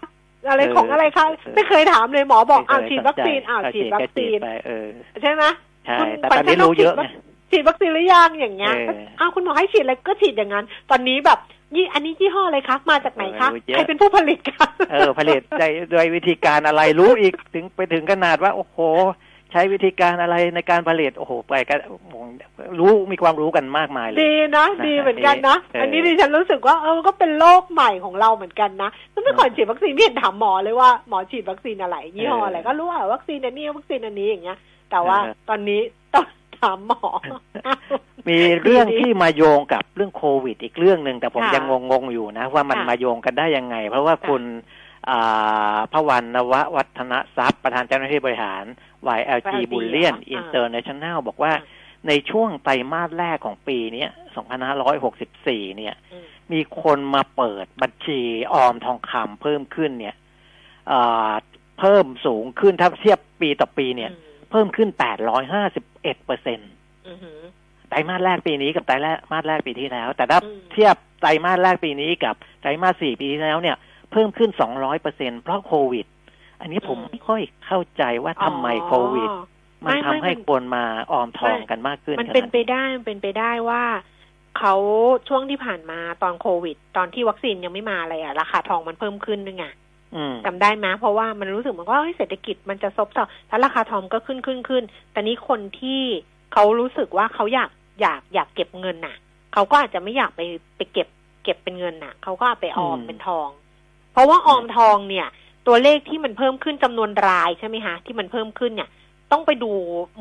[0.49, 4.87] อะไรเออของอะไรคะเออไม่เคยถามเลยหมอบอกอ้าวไม่เคยฉีดวัคซีนสใจอ้าวก็ฉีดวัคซีนไปเออ
[5.21, 5.43] ใช่ไหม
[5.85, 7.05] ใช่คุณแต่ตอนนี้รู้เยอะไง
[7.51, 11.39] ฉีดวัคซีนหรือยังอย่างเงี้ยเอออ้าวคุณหมอให้ฉีดอะไรก็ฉีดอย่างนั้น ตอนนี้แบบ
[11.75, 18.77] ยี่อันนี้ยี่ห้ออะไรคะมาจากไหนคะเออรู้เยอะใครเป็นผู้ผลิตคะเออผลิตได้ด้วยวิธีการอะไรรู้อีกถึงไปถึงขนาดว่า โอ้โห
[19.51, 21.79] ใช้วิธีการอะไรในการผลิตโอ้โหไปกัน
[22.79, 34.57] รู้มีความรู้กันมากมายเลยดีนะนะดีเหมือนกันนะเอออัอันนี้ดิฉันรู้สึกว่าเออก็เป็นโลกใหม่ของเราเหมือนกันนะเมื่อก่อนฉีดวัคซีนไม่เห็นถามหมอเลยว่าหมอฉีดวัคซีนอะไรยี่ห้ออะไรก็รู้ว่าวัคซีนอันนี้วัคซีนอันนี้อย่างเงี้ย
[34.91, 35.17] แต่ว่า
[35.49, 35.96] ตอนนี้ต้อง
[36.61, 37.09] ถามหมอ
[38.29, 44.43] มีเรื่องดีๆที่มาโยงกับเรื่องโควิด อีกเรื่องหนึ่งแต่ผมค่ะยังงงๆอยู่นะ ว่ามันค่ะมาโยงกันได้ยังไง เพราะว่าค่ะคุณ
[45.09, 48.63] อ่าพวันนววัฒนทรัพย์ประธานเจ้าหน้าที่บริหาร
[49.17, 51.53] YLG YLG Bullion อ่า International บอกว่า
[52.07, 54.09] ในช่วงไตรมาสแรกของปีเนี้ย
[54.93, 58.21] 2564 เนี่ยอืมมีคนมาเปิดบัญชี
[58.53, 60.15] ออมทองคำเพิ่มขึ้นเนี่ย
[60.87, 60.99] เอ่
[61.29, 61.31] อ
[61.79, 64.11] เพิ่มสูงขึ้นถ้าเทียบปีต่อปีเนี่ย
[64.51, 64.89] เพิ่มขึ้น
[65.45, 66.71] 851 เปอร์เซ็นต์
[67.07, 67.43] อืมอืม
[67.89, 68.93] ไตรมาสแรกปีนี้กับไตร
[69.31, 73.77] มาสแรกปีที่แล้ว แต่ถ้าอืมเทียบไตรมาสแรกปีนี้กับไตรมาสสี่ปีที่แล้วเนี่ย
[74.11, 76.05] เพิ่มขึ้น200เปอร์เซ็นเพราะโควิด
[76.61, 79.43] อันนี้ผมไม่ค่อยเข้าใจว่าทำไมโควิดอ๋อ
[79.85, 83.83] มันไม่ทำไม่ให้มันคนมาออมทองกันมากขึ้น มันเป็นขนาดไปได้มันเป็นไปได้ว่า
[84.59, 84.75] เขา
[85.27, 89.77] ช่วงที่ผ่านมาตอนโควิด ตอนที่วัคซีนยังไม่มาเลยอะราคาทองมันเพิ่มขึ้นด้วยไงอืม
[90.45, 96.01] จำได้ไหมเพราะว่ามันรู้สึกเหมือนว่าเฮ้ยเศรษฐกิจมันจะซบเซาแล้วราคาทองก็ขึ้นขึ้นขึ้นแต่นี้คนที่
[96.53, 97.69] เขารู้สึกว่าเขาอยาก
[98.01, 99.15] อยากอยากเก็บเงินน่ะ
[99.53, 100.41] เขาก็อาจจะไม่อยากไป
[100.77, 101.07] ไปเก็บ
[101.43, 103.47] เก็บเป็นเงินน่ะเขาก็เอาไปออมอืมเป็นทอง
[104.13, 105.27] เพราะว่าออมทองเนี่ย
[105.67, 108.89] ตัวเลขที่มันเพิ่มขึ้นจำนวนรายใช่ไหมคะที่มันเพิ่มขึ้นเนี่ย
[109.31, 109.71] ต้องไปดู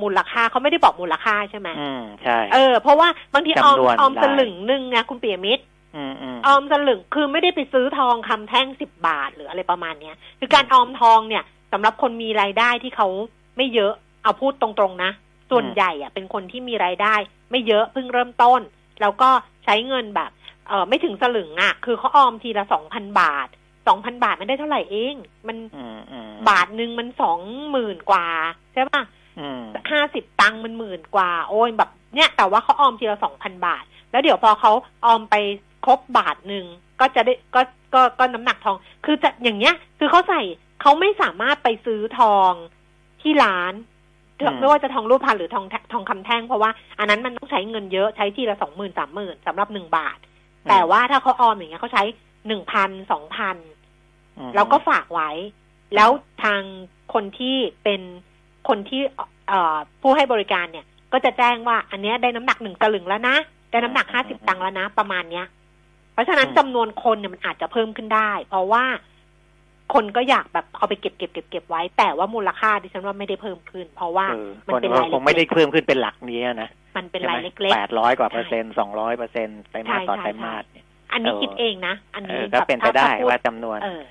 [0.02, 5.64] มูลค่าเขาไม่ได้บอกมูลค่าใช่ไหมอืมใช่ เออเพราะว่าบางทีออมจำนวนออมรายสลึงหนึ่งนะคุณเปียมิตร
[5.96, 13.08] อืมอืมออมสลึงคือไม่ได้ไปซื้อทองคำแท่งสิบบาทหรืออะไรประมาณเนี้ย คือการออมทองเนี่ยสำหรับคนมีรายได้ที่เขา
[13.56, 13.92] ไม่เยอะ
[14.22, 15.10] เอาพูดตรงๆนะ
[15.50, 17.14] ส่วนใหญ่อะเป็นคนที่มีรายได้
[17.50, 18.60] ไม่เยอะเพิ่งเริ่มต้น
[19.00, 19.30] แล้วก็
[19.64, 20.30] ใช้เงินแบบ
[20.68, 23.48] เออไม่ถึงสลึงอะคือเขาออมทีละสองพันบาท
[23.88, 25.14] สองพันบาทมันได้เท่าไหร่เอง
[25.48, 27.40] มันอืมอืมบาทหนึ่งมันสอง
[27.70, 28.26] หมื่นกว่า
[28.72, 29.02] ใช่ปะ
[29.38, 34.72] อืมห้าสิบตังค์มันหมื่นกว่า โอ้ยแบบ เนี่ย แต่ว่าเขาออมทีละสองพันบาท แล้วเดี๋ยวพอเขา
[35.04, 35.34] ออมไป
[35.86, 36.64] ครบบาทหนึ่ง
[37.00, 37.60] ก็จะได้ก็
[37.94, 40.42] ก็ก็น้ำหนักทอง คือจะอย่างเงี้ย คือเขาใส่
[40.82, 42.52] เขาไม่สามารถไปซื้อทอง
[43.22, 43.74] ที่ร้าน
[44.40, 50.18] อืมไม่ว่าจะทองรูปพรรณหรือทองแท่งทองคำแท่งเพราะว่าอันนั้นมันต้องใช้เงินเยอะใช้ทีละสองหมื่นสามหมื่นสำหรับหนึ่งบาท
[50.68, 52.04] แต่ว่าถ้าเขาออมอย่างเงี้ยเขาใช้
[52.46, 53.56] หนึ่งพันสองพัน
[54.38, 55.30] อืมแล้วก็ฝากไว้
[55.94, 56.10] แล้ว
[56.44, 56.60] ทาง
[57.14, 58.00] คนที่เป็น
[58.68, 59.00] คนที่
[59.48, 63.36] เอ่อผู้ให้บริการเนี่ย ก็จะแจ้งว่าอันเนี้ยได้น้ำหนักหนึ่งสลึงแล้วนะ
[63.70, 65.46] ได้น้ำหนักห้าสิบตังค์แล้วนะ ประมาณเนี้ย
[66.16, 68.84] เพราะฉะนั้นจำนวนคนเนี่ยมันอาจจะเพิ่มขึ้นได้ เพราะว่า
[69.94, 84.02] คนก็อยากแบบเอาไปเก็บเก็บเก็บเก็บไว้ แต่ว่ามูลค่าดิฉันว่าไม่ได้เพิ่มขึ้น เพราะว่าเออมันคนเป็นก็รายคงไม่ได้เล็กเพิ่มขึ้นเป็นหลักนี้นะๆมันเป็นรายเล็กแปดร้อยกว่าเปอร์เซ็นต์สองร้อยเปอร์เซ็นต์ไตรมาสต่อใช่ไตรใช่มาสเนี่ยๆอันนี้เออคิดเองนะอันเอนี้อก็เป็นไปถ้ได้ถ้พูว่าจำนวนเออ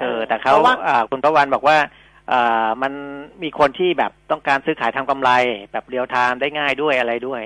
[0.00, 1.76] เออ แต่เขาพระว่อ่าคุณพระวันบอกว่า
[2.32, 2.92] อ่ามัน
[3.42, 5.30] มีคนที่แบบต้องการซื้อขายทำกำไร
[5.72, 7.42] แบบเรียวไทม์ได้ง่ายด้วยอะไรด้วย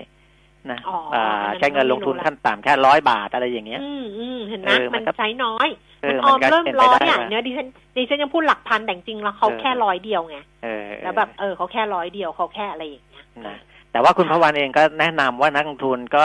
[0.70, 5.68] นะอ๋ออ่าอันนั้นใช้เงินลงทุนขั้นต่ำแค่ร้อยบาทอะไรอย่างเงี้ยอืมอืมเห็นไหมเออมัมันนก็ใช้น้อย
[6.02, 13.56] เอมันอออมก็เริ่มเป็นไปร้อยได้อะว่าเนี่ยดิฉันดิฉันยังพูดหลักพันแต่จริงๆแล้วเขาเออแค่ร้อยเดียวไงเออแล้วแบบเออเขาแค่ร้อยเดียวเขาแค่อะไรอย่างเงี้ยนะ
[13.92, 16.24] แต่ว่าคุณพระวันเองก็แนะนำว่านักลงทุนก็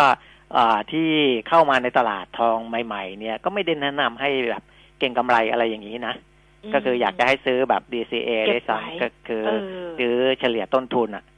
[0.57, 1.09] อ่าที่
[1.49, 4.63] เข้ามาในตลาดทองใหม่ ๆ เนี่ยก็ไม่ได้แนะนำให้แบบ
[4.99, 6.13] เก่งกำไรอะไรอย่างนี้นะ
[6.69, 9.59] มก็คืออยากจะให้ซื้อแบบ DCA เก็ได้บไว้ซ้ำก็คือเออ
[9.99, 11.34] ซื้อเฉลี่ยต้นทุนอะค่ะ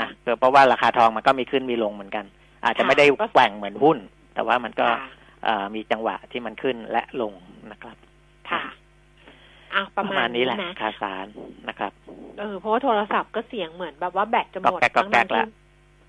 [0.00, 2.24] นะคือเพราะว่าราคาทองมันก็มีขึ้นมีลงเหมือนกัน
[2.64, 3.98] อาจจะค่ะไม่ได้ก็แกว่งเหมือนหุ้น
[4.34, 5.08] แต่ว่ามันก็ค่ะ
[5.46, 7.32] อ่ามีจังหวะที่มันขึ้นและลง
[7.72, 7.96] นะครับ
[8.50, 8.62] ค่ะ
[9.74, 11.26] อะประมาณนี้แหละนะคาสาร
[11.68, 11.92] นะครับ
[12.38, 15.46] เออเพราะว่าโทรศัพท์ก็เสียงเหมือนแบบว่าแบตจะหมดก็แก๊กก็แก๊กละ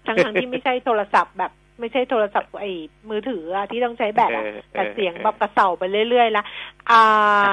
[0.07, 2.71] ทั้งทางที่ไม่ใช่โทรศัพท์แบบไม่ใช่โทรศัพท์ไอ้
[3.09, 6.43] มือถืออะที่ต้องใช้แบตอะเออแต่เสียงออแบบกระเสาไปเรื่อยๆละ
[6.91, 6.99] อ่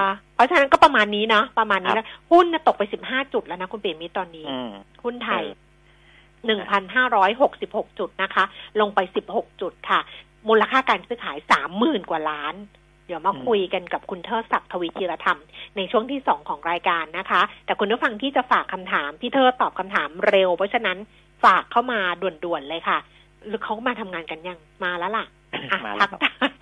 [0.02, 0.04] า
[0.34, 4.70] เพราะฉะนั้นก็ประมาณนี้เนาะประมาณนี้แล้วหุ้นน่ะตกไปสิบห้าจุดแล้วนะคุณเปียมิตรตอนนี้อืม
[5.04, 5.44] หุ้นไทย
[6.46, 8.44] เออหนึ่งพันห้าร้อยหกสิบหกจุดนะคะ
[8.80, 10.00] ลงไปสิบหกจุดค่ะ
[10.48, 12.54] มูลค่าการซื้อขายสามหมื่นกว่าล้าน
[13.06, 15.38] เดี๋ยวมาอืมคุยกันกับคุณเทิดศักดิ์ทวีธีรธรรม
[15.76, 20.98] ในช่วงที่สองของรายการนะคะ แต่คุณผู้ฟังที่จะฝากคำถาม พี่เทิดตอบคำถามเร็ว เพราะฉะนั้น
[21.44, 22.98] ฝากเข้ามาด่วนๆเลยค่ะ
[23.46, 25.26] หรือเขามาทำงานกันยังมาแล้วล่ะ
[25.72, 26.60] อะมาแล้ทัวกทาย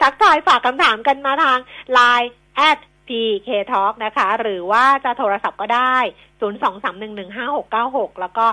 [0.00, 1.58] ทักทายฝากคำถามกันมาทาง
[1.96, 2.30] Line
[2.68, 5.96] at PK Talk นะคะ หรือว่าจะโทรศัพท์ก็ได้
[6.40, 8.46] 023115696 แล้วก็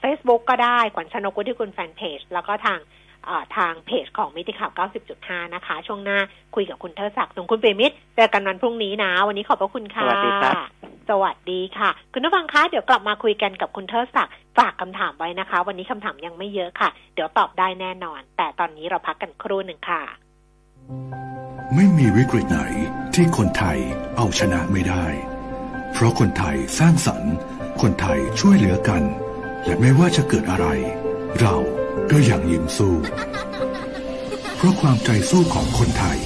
[0.00, 2.78] เฟซบุ๊กก็ได้ ขวัญชนกุลที่คุณแฟนเพจ แล้วก็ทาง
[3.24, 4.72] เอ่อทางเพจของมิติข่าว
[5.12, 6.18] 90.5 นะคะ ช่วงหน้า
[6.54, 10.54] คุยกับคุณเทอศักดิ์ส่วนคุณเปรมิตรเจอกันวันพรุ่งนี้นะ วันนี้ขอบพระคุณค่ะ สวัสดีครับ
[11.10, 20.02] สวัสดีค่ะ คุณผู้ฟังคะ เดี๋ยวกลับมาคุยกันกับคุณเทอศักดิ์ฝากคำถามไว้นะคะ วันนี้คำถามยังไม่เยอะค่ะ เดี๋ยวตอบได้แน่นอน แต่ตอนนี้เราพักกันครู่หนึ่งค่ะ
[21.74, 22.60] ไม่มีวิกฤตไหน
[23.14, 23.78] ที่คนไทย
[24.16, 25.04] เอาชนะไม่ได้
[25.92, 27.34] เพราะคนไทยสร้างสรรค์
[27.82, 29.02] คนไทยช่วยเหลือกัน
[29.64, 30.66] และไม่ว่าจะเกิดอะไร
[31.40, 31.56] เรา
[32.10, 32.94] ก็ยังยิ้มสู้
[34.56, 36.18] เพราะความใจสู้ของคนไทย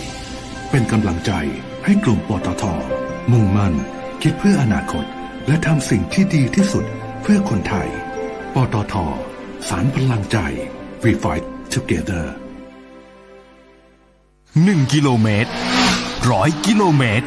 [0.70, 1.32] เป็นกำลังใจ
[1.84, 2.64] ให้กลุ่มปตท
[3.30, 3.74] มุ่งมั่น
[4.22, 5.04] คิดเพื่ออนาคต
[5.46, 6.84] และทำสิ่งที่ดีที่สุด
[7.22, 7.88] เพื่อคนไทย
[8.54, 8.94] ปตท
[9.68, 10.38] สารพลังใจ
[11.02, 12.24] We Fight Together
[14.64, 15.50] หนึ่งกิโลเมตร
[16.30, 17.26] ร้อยกิโลเมตร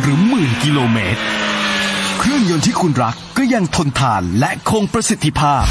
[0.00, 1.22] หรือหมื่นกิโลเมตร
[2.22, 5.64] เครื่องยนต์ที่คุณรักก็ยังทนทานและคงประสิทธิภาพ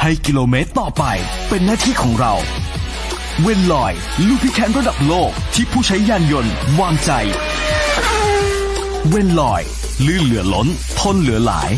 [0.00, 1.04] ให้กิโลเมตรต่อไป
[1.48, 2.34] เป็นหน้าที่ของเรา
[3.42, 3.92] เวนลอย
[4.26, 7.10] ลูพิแคนระดับโลกที่ผู้ใช้ยานยนต์วางใจ
[9.08, 9.62] เวนลอย
[10.06, 10.68] ลื่นเหลือล้น
[10.98, 11.70] ทนเหลือหลาย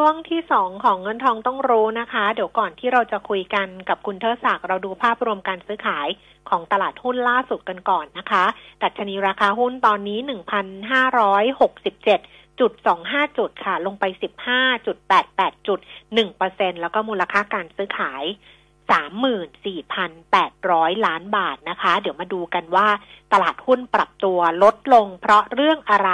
[0.00, 6.08] ช่วงที่สองของเงินทองต้องรู้นะคะ เดี๋ยวก่อนที่เราจะคุยกันกับคุณเทอศักดิ์เราดูภาพรวมการซื้อขาย
[6.48, 8.44] ของตลาดหุ้นล่าสุดกันก่อนนะคะ
[8.82, 10.18] ดัชนีราคาหุ้นตอนนี้
[10.98, 15.78] 1,567จุดสองห้าจุดค่ะ ลงไปสิบห้าจุดแปดแปดจุด
[16.14, 18.22] หนึ่งเปอร์เซ็นแล้วก็มูลค่าการซื้อขาย
[18.94, 22.88] 34,800 ล้านบาทนะคะ เดี๋ยวมาดูกันว่า
[23.32, 26.10] ตลาดหุ้นปรับตัวลดลงเพราะเรื่องอะไร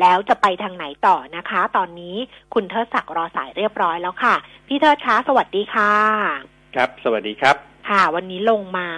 [0.00, 2.16] แล้วจะไปทางไหนต่อนะคะ ตอนนี้
[2.54, 4.34] คุณเทิดศักดิ์รอสายเรียบร้อยแล้วค่ะ
[4.68, 5.92] พี่เทิดช้าสวัสดีค่ะ
[6.76, 7.56] ครับ สวัสดีครับ
[7.88, 8.88] ค่ะ วันนี้ลงมา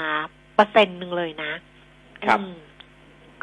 [0.54, 1.52] เปอร์เซ็นต์หนึ่งเลยนะ
[2.26, 2.54] ครับอืม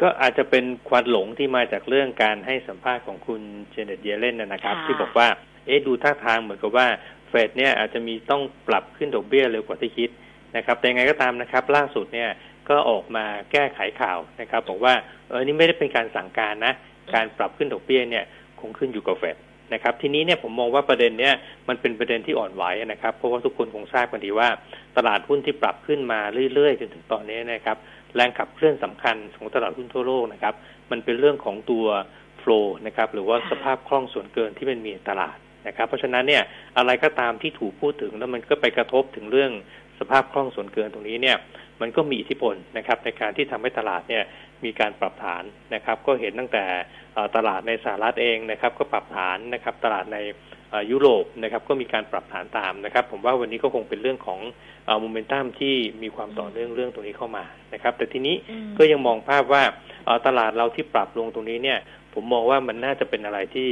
[0.00, 5.28] ก็อาจจะเป็นควันหลงที่มาจากเรื่องการให้สัมภาษณ์ของคุณเจเน็ตเยเลนนะนะครับค่ะที่บอกว่า
[5.66, 6.86] เอ๊ะดูท่าทางเหมือนกับว่า
[7.23, 10.10] เฟดเนี่ยอาจจะมีต้องปรับขึ้นดอกเบี้ยเร็วกว่าที่คิด
[10.56, 12.30] นะครับแต่ยังไงก็ตามนะครับ ล่าสุดเนี่ย
[12.68, 14.94] ก็ออกมาแก้ไขข่าวนะครับบอกว่า
[15.28, 16.74] เออนี่ไม่ได้เป็นการสั่งการนะ
[17.14, 18.24] การปรับขึ้นดอกเบี้ยเนี่ย
[18.60, 19.36] คงขึ้นอยู่กับเฟด
[19.74, 21.34] นะครับทีนี้เนี่ยผมมองว่าประเด็นเนี่ย
[21.68, 24.48] มันเป็นประเด็นที่อ่อนไหวนะครับ เพราะว่าทุกคนคงทราบกันดีว่า
[24.96, 26.20] ตลาดหุ้นที่ปรับขึ้นมา
[26.54, 27.76] เรื่อยๆจนถึงตอนนี้นะครับ
[28.16, 30.54] แรงขับเคลื่อนสำคัญของตลาดหุ้นทั่วโลกนะครับ
[30.90, 31.86] มันเป็นเรื่องของตัว
[32.38, 35.36] โฟล์นะครับหรือว่าสภาพคล่องส่วนเกินที่มันมีตลาด
[35.66, 36.42] นะครับ เพราะฉะนั้นเนี่ย
[36.78, 39.52] อะไรก็ตามที่ถูกพูดถึงแล้วมันก็ไปกระทบถึงเรื่อง
[39.98, 41.36] สภาพคล่องส่วนเกินตรงนี้เนี่ย
[41.80, 44.24] มันก็มีอิทธิพลนะครับในการที่ทำให้ตลาดเนี่ย
[44.64, 45.42] มีการปรับฐาน
[45.74, 46.64] นะครับ ก็เห็นตั้งแต่
[47.14, 50.18] เอ่อตลาดในสหรัฐเองนะครับ ก็ปรับฐานนะครับตลาดใน
[50.70, 54.40] เอ่อยุโรปนะครับก็มีการปรับฐานตามนะครับ ผมว่าวันนี้ก็คงเป็นเรื่องของ
[55.00, 57.44] โมเมนตัมที่มีความต่อเนื่องเรื่องตรงนี้เข้ามา
[57.74, 59.62] นะครับ แต่ทีนี้อืมก็ยังมองภาพว่า
[60.04, 61.78] เอ่อตลาดเราที่ปรับลงตรงนี้เนี่ย
[62.14, 63.68] ผมมองว่ามันน่าจะเป็นอะไรที่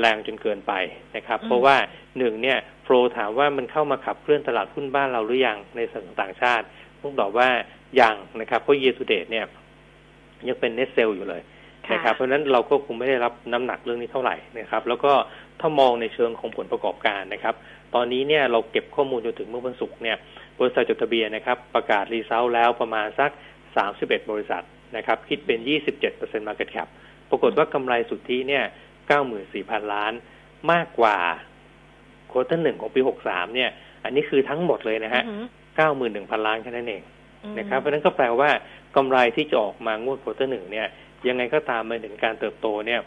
[0.00, 0.72] แรงจนเกินไป
[1.16, 1.76] นะครับอืมเพราะว่า
[2.18, 6.64] หนึ่งเนี่ยโฟลถามว่ามันเข้ามาขับเคลื่อนตลาดหุ้นบ้านเราหรือยังในส่วนของต่างชาติ
[7.00, 7.48] ต้องตอบว่า
[8.00, 9.46] ยังนะครับเพราะ year to date เนี่ย
[10.48, 11.42] ยังเป็น net sell อยู่เลย
[11.92, 15.12] นะครับเพราะฉะนั้นเราก็คงไม่ได้รับน้ำหนักเรื่องนี้เท่าไหร่นะครับ แล้วก็
[15.60, 17.54] ถ้ามองในเชิงของผลประกอบการนะครับ
[17.94, 20.16] ตอนนี้เนี่ยเราเก็บข้อมูลจนถึงเมื่อวันศุกร์เนี่ย
[20.58, 23.30] บริษัทจดทะเบียนนะครับ ประกาศ result แล้วประมาณสัก
[23.80, 24.64] 31 บริษัท
[24.96, 25.58] นะครับ คิดเป็น
[26.04, 26.88] 27% market cap
[27.30, 28.64] ปรากฏว่ากำไรสุทธิเนี่ย
[29.28, 30.12] 94,000 ล้าน
[30.72, 31.16] มากกว่า
[32.28, 33.70] quarter หนึ่งของปี 63 เนี่ย
[34.04, 35.48] อันนี้คือทั้งหมดเลยนะฮะอือหือ
[36.40, 37.02] 91,000 ล้านแค่นั้นเอง
[37.44, 38.50] อืมนะครับ เพราะฉะนั้นก็แปลว่า
[38.96, 40.86] กำไรที่จะออกมางวด quarter หนึ่งเนี่ย
[41.28, 43.00] ยังไงก็ตามมันเห็นการเติบโตเนี่ย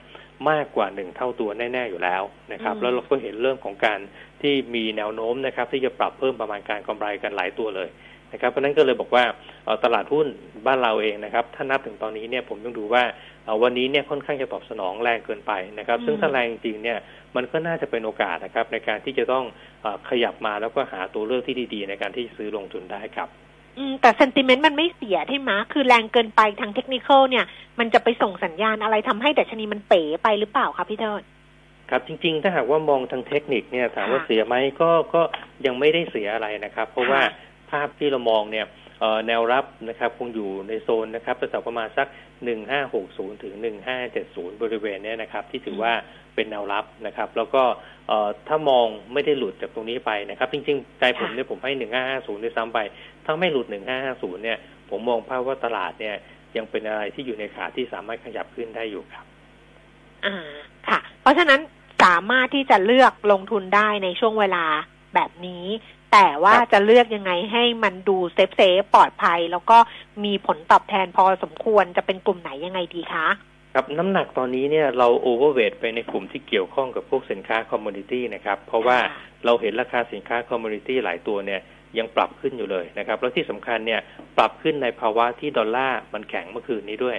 [0.49, 2.23] มากกว่าหนึ่งเท่าตัวแน่ ๆ อยู่แล้ว
[2.53, 3.99] นะครับอืมแล้วเราก็เห็นเรื่องของการ
[4.41, 7.89] ที่มีแนวโน้มนะครับ ที่จะปรับเพิ่มประมาณการกำไรกันหลายตัวเลย
[8.33, 9.23] นะครับเพราะฉะนั้นก็เลยบอกว่า
[9.65, 10.27] เอ่อตลาดหุ้น
[10.65, 16.97] บ้านเราเองนะครับ ถ้านับถึงตอนนี้เนี่ยผมต้องดูว่าเอ่อ วันนี้เนี่ยค่อนข้างจะตอบสนองแรงเกินไปนะครับ ซึ่งถ้าแรงจริงๆเนี่ย
[17.35, 19.45] มันก็น่าจะเป็นโอกาสนะครับ ในการที่จะต้อง
[19.81, 23.29] เอ่อขยับมาแล้วก็หาตัวเลือกที่ดีๆ ในการที่จะซื้อลงทุนได้ครับ
[23.77, 27.45] อืมแต่เซนติเมนต์มันไม่เสียใช่ไหมคือแรงเกินไปทางเทคนิคอลเนี่ย
[27.79, 31.21] มันจะไปส่งสัญญาณอะไรทำให้ดัชนีมันเป๋ไปหรือเปล่าคะพี่เทิด
[31.89, 35.21] ครับจริงๆ ถ้าหากว่ามองทางเทคนิคเนี่ยถามว่าค่ะเสียไหมก็ก็
[35.65, 37.21] ยังไม่ได้เสียอะไรนะครับ เพราะว่า
[37.71, 38.86] ภาพที่เรามองเนี่ยเอ่อ
[39.27, 42.07] แนวรับนะครับคงอยู่ในโซนนะครับแถวๆประมาณสัก
[42.75, 43.53] 1560 ถึง
[44.07, 45.93] 1570 บริเวณนี้นะครับ ที่ถือว่า
[46.35, 47.63] เป็นแนวรับนะครับ แล้วก็
[48.47, 51.71] ถ้ามองไม่ได้หลุดจากตรงนี้ไปนะครับ จริงๆ ใจผมเนี่ยผมให้
[52.07, 52.79] 1550ด้วยซ้ำไป
[53.25, 54.57] ถ้าไม่หลุด 1550 เนี่ย
[54.89, 56.15] ผมมองภาพว่าตลาดเนี่ย
[56.57, 59.25] ยังเป็นอะไรที่อยู่ในขาที่สามารถขยับขึ้นได้อยู่ครับ
[60.25, 60.35] อ่า
[60.87, 61.61] ค่ะ เพราะฉะนั้น
[62.03, 64.65] สามารถที่จะเลือกลงทุนได้ในช่วงเวลา
[65.15, 65.65] แบบนี้
[66.13, 69.77] แต่ว่าครับจะเลือกยังไงให้มันดู safe safe ปลอดภัย แล้วก็
[70.23, 73.27] มีผลตอบแทนพอสมควรจะเป็นกลุ่มไหนยังไงดีคะ
[73.73, 81.61] ครับน้ำหนักตอนนี้เนี่ยเรา overweight ไปในกลุ่มที่เกี่ยวข้องกับพวกสินค้า commodity นะครับ เพราะว่าค่ะเราเห็นราคาสินค้า commodity หลายตัวเนี่ย
[81.97, 84.01] ยังปรับขึ้นอยู่เลยนะครับ แล้วที่สำคัญเนี่ย
[84.37, 87.17] ปรับขึ้นในภาวะที่ดอลลาร์มันแข็งเมื่อคืนนี้ด้วย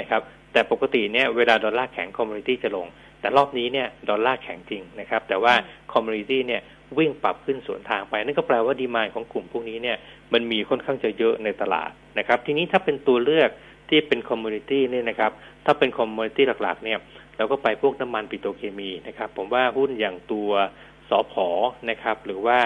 [0.00, 0.20] นะครับ
[0.52, 2.86] แต่ปกติเนี่ยเวลาดอลลาร์แข็ง commodity จะลง
[3.20, 5.54] แต่รอบนี้เนี่ยดอลลาร์แข็งจริงนะครับ แต่ว่า
[5.92, 6.62] commodity เนี่ย
[6.98, 9.96] วิ่งปรับขึ้นสวนทางไป นั่นก็แปลว่า demand ของกลุ่มพวกนี้เนี่ย
[10.32, 13.50] มันมีค่อนข้างจะเยอะในตลาดนะครับ ทีนี้ถ้าเป็นตัวเลือก
[13.88, 15.32] ที่เป็น commodity เนี่ยนะครับ
[15.66, 16.98] ถ้าเป็น commodity หลักๆ เนี่ย
[17.36, 20.50] เราก็ไปพวกน้ำมันปิโตรเคมีนะครับ ผมว่าหุ้นอย่างตัว
[21.08, 21.48] สอพอ
[21.90, 22.58] นะครับ หรือว่า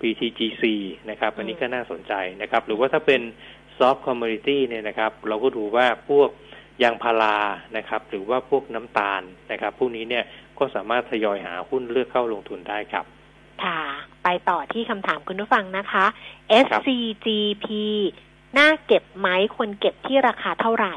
[0.00, 0.62] PTTGC
[1.10, 3.20] นะครับ อันนี้ก็น่าสนใจนะครับ หรือว่าถ้าเป็น
[3.78, 6.28] soft commodity เนี่ยนะครับ เราก็ดูว่าพวก
[6.82, 7.36] ยางพารา
[7.76, 9.22] นะครับ หรือว่าพวกน้ำตาล
[9.52, 10.24] นะครับ พวกนี้เนี่ย
[10.58, 13.04] ก็สามารถทยอยหาหุ้นเลือกเข้าลงทุนได้ครับ
[13.64, 13.80] ค่ะ
[14.24, 16.04] ไปต่อที่คำถามคุณผู้ฟังนะคะ
[16.70, 17.66] ครับ SCGP
[18.58, 20.96] น่าเก็บไหมควรเก็บที่ราคาเท่าไหร่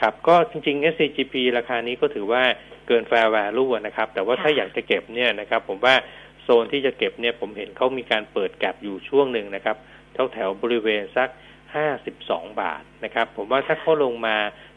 [0.00, 2.42] ครับ ก็จริงๆ SCGP ราคานี้ก็ถือว่า
[2.86, 5.94] เกิน fair value นะครับ แต่ว่าถ้าค่ะอยากจะเก็บเนี่ยนะครับ ผมว่า
[6.42, 9.76] โซนที่จะเก็บเนี่ยผมเห็นเขามีการเปิด gap อยู่ช่วงหนึ่งนะครับ
[10.12, 11.28] แถวแถวๆบริเวณสัก
[11.94, 14.36] 52 บาทนะครับ ผมว่าถ้าเขาลงมา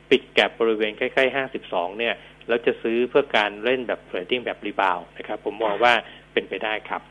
[0.09, 2.15] ปิด gap บริเวณใกล้ๆ52เนี่ย
[2.47, 5.93] แล้วจะซื้อเพื่อการเล่นแบบ trading แบบ rebound นะครับ ผมมองว่า
[6.33, 7.01] เป็นไปได้ครับ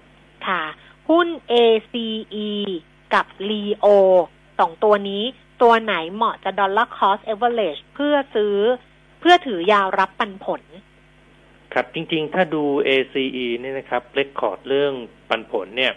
[0.46, 0.62] ค่ะ
[1.08, 2.48] หุ้น ACE
[3.14, 3.86] กับ LEO
[4.58, 5.24] สองตัวนี้
[5.62, 8.56] ตัวไหนเหมาะจะ dollar cost average เพื่อซื้อ
[9.20, 10.62] เพื่อถือยาวรับปันผล
[11.74, 14.92] ครับจริงๆ ถ้าดู ACE เนี่ยนะครับเรคคอร์ดเรื่อง
[15.28, 15.92] ปันผลเนี่ย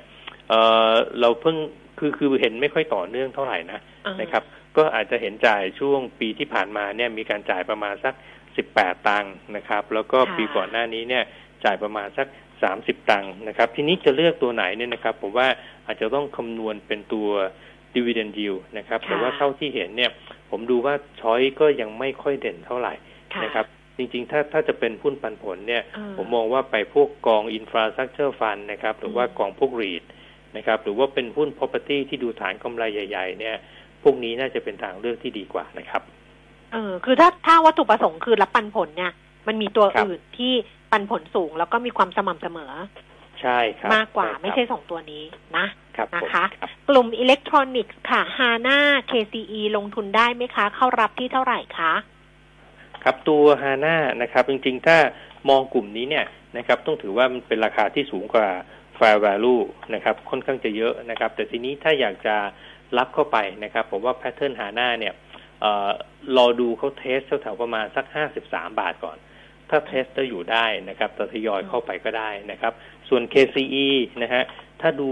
[0.49, 1.58] เอ่อเราเพิ่ง
[1.99, 4.43] คือคือเห็นไม่ค่อยต่อเนื่องเท่าไหร่นะอ่านนะครับ
[4.78, 8.13] ก็อาจจะเห็นจ่ายช่วงปีที่ผ่านมาเนี่ยมีการจ่ายประมาณสัก
[8.59, 11.24] 18ตังค์นะครับ แล้วก็ค่ะปีก่อนหน้านี้เนี่ย
[11.65, 12.28] จ่ายประมาณสัก
[12.69, 15.47] 30ตังค์นะครับ ทีนี้จะเลือกตัวไหนเนี่ยนะครับ ผมว่า
[15.86, 17.30] อาจจะต้องคำนวณเป็นตัว
[17.95, 20.11] dividend yield นะครับค่ะแต่ว่าเท่าที่เห็นเนี่ย
[20.49, 22.93] ผมดูว่าช้อยก็ยังไม่ค่อยเด่นเท่าไหร่
[23.34, 23.65] ค่ะนะครับ
[23.97, 30.03] จริงๆ ถ้าถ้าจะเป็นหุ้นปันผลเนี่ยอ่าผมมองว่าไปพวกกอง infrastructure fund นะครับ หรือว่าอืมกองพวก REIT
[30.57, 33.57] นะครับ หรือว่าเป็นหุ้น property ที่ดูฐานกำไรใหญ่ ๆ เนี่ย
[34.04, 36.02] พวกนี้น่าจะเป็นทางเลือกที่ดีกว่านะครับ
[36.74, 39.12] เออคือถ้าถ้าวัตถุประสงค์คือรับปันผลเนี่ย
[39.47, 40.54] มันมีตัวครับอื่นที่
[40.91, 42.74] ปันผลสูง แล้วก็มีความสม่ำเสมอ
[43.41, 45.24] ใช่ครับ มากกว่าครับไม่ใช่สองตัวนี้
[45.58, 48.80] นะครับผมนะคะครับกลุ่มอิเล็กทรอนิกส์ค่ะ HANA
[49.12, 51.93] KCE ลงทุนได้ไหมคะ เข้ารับที่เท่าไหร่คะ
[53.04, 54.97] ครับตัว HANA นะครับ จริง ๆ ถ้า
[55.49, 56.26] มองกลุ่มนี้เนี่ย
[56.58, 58.47] นะครับ ต้องถือว่ามันเป็นราคาที่สูงกว่า
[58.99, 59.62] fair value
[59.93, 62.36] นะครับ ค่อนข้างจะเยอะนะครับ แต่ทีนี้ถ้าอยากจะ
[62.97, 65.13] รับเข้าไปนะครับ ผมว่า pattern HANA เนี่ย
[65.61, 65.89] เอ่อ
[66.37, 68.05] รอดูเขา test แถวๆประมาณสัก
[68.43, 69.17] 53บาทก่อน
[69.69, 72.73] ถ้า test จะอยู่ได้นะครับจะทยอยเข้าไปก็ได้นะครับ
[73.09, 73.87] ส่วน KCE
[74.23, 74.43] นะฮะ
[74.81, 75.09] ถ้าดู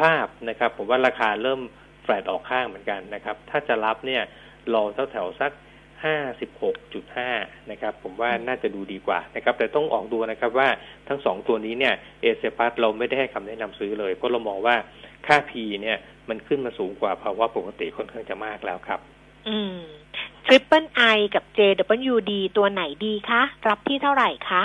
[0.00, 1.60] ภาพนะครับ ผมว่าราคาเริ่ม
[2.02, 4.22] แฟลตออกข้างเหมือนกันนะครับ ถ้าจะรับเนี่ย
[4.74, 5.52] รอแถวๆสัก
[6.20, 10.68] 56.5นะครับ ผมว่าน่าจะดูดีกว่านะครับ แต่ต้องออกดูนะครับว่า
[11.08, 14.76] ทั้งสองตัวนี้เนี่ยเอเซปัสเราไม่ได้ให้คำแนะนำซื้อเลย เพราะเรามองว่า
[15.26, 15.52] ค่า P
[15.82, 15.98] เนี่ย
[16.28, 19.00] มันขึ้นมาสูงกว่าภาวะปกติค่อนข้างจะมากแล้วครับ
[19.48, 19.78] อืม
[20.46, 24.62] Triple I กับ JWD ตัวไหนดีคะ รับที่เท่าไหร่คะ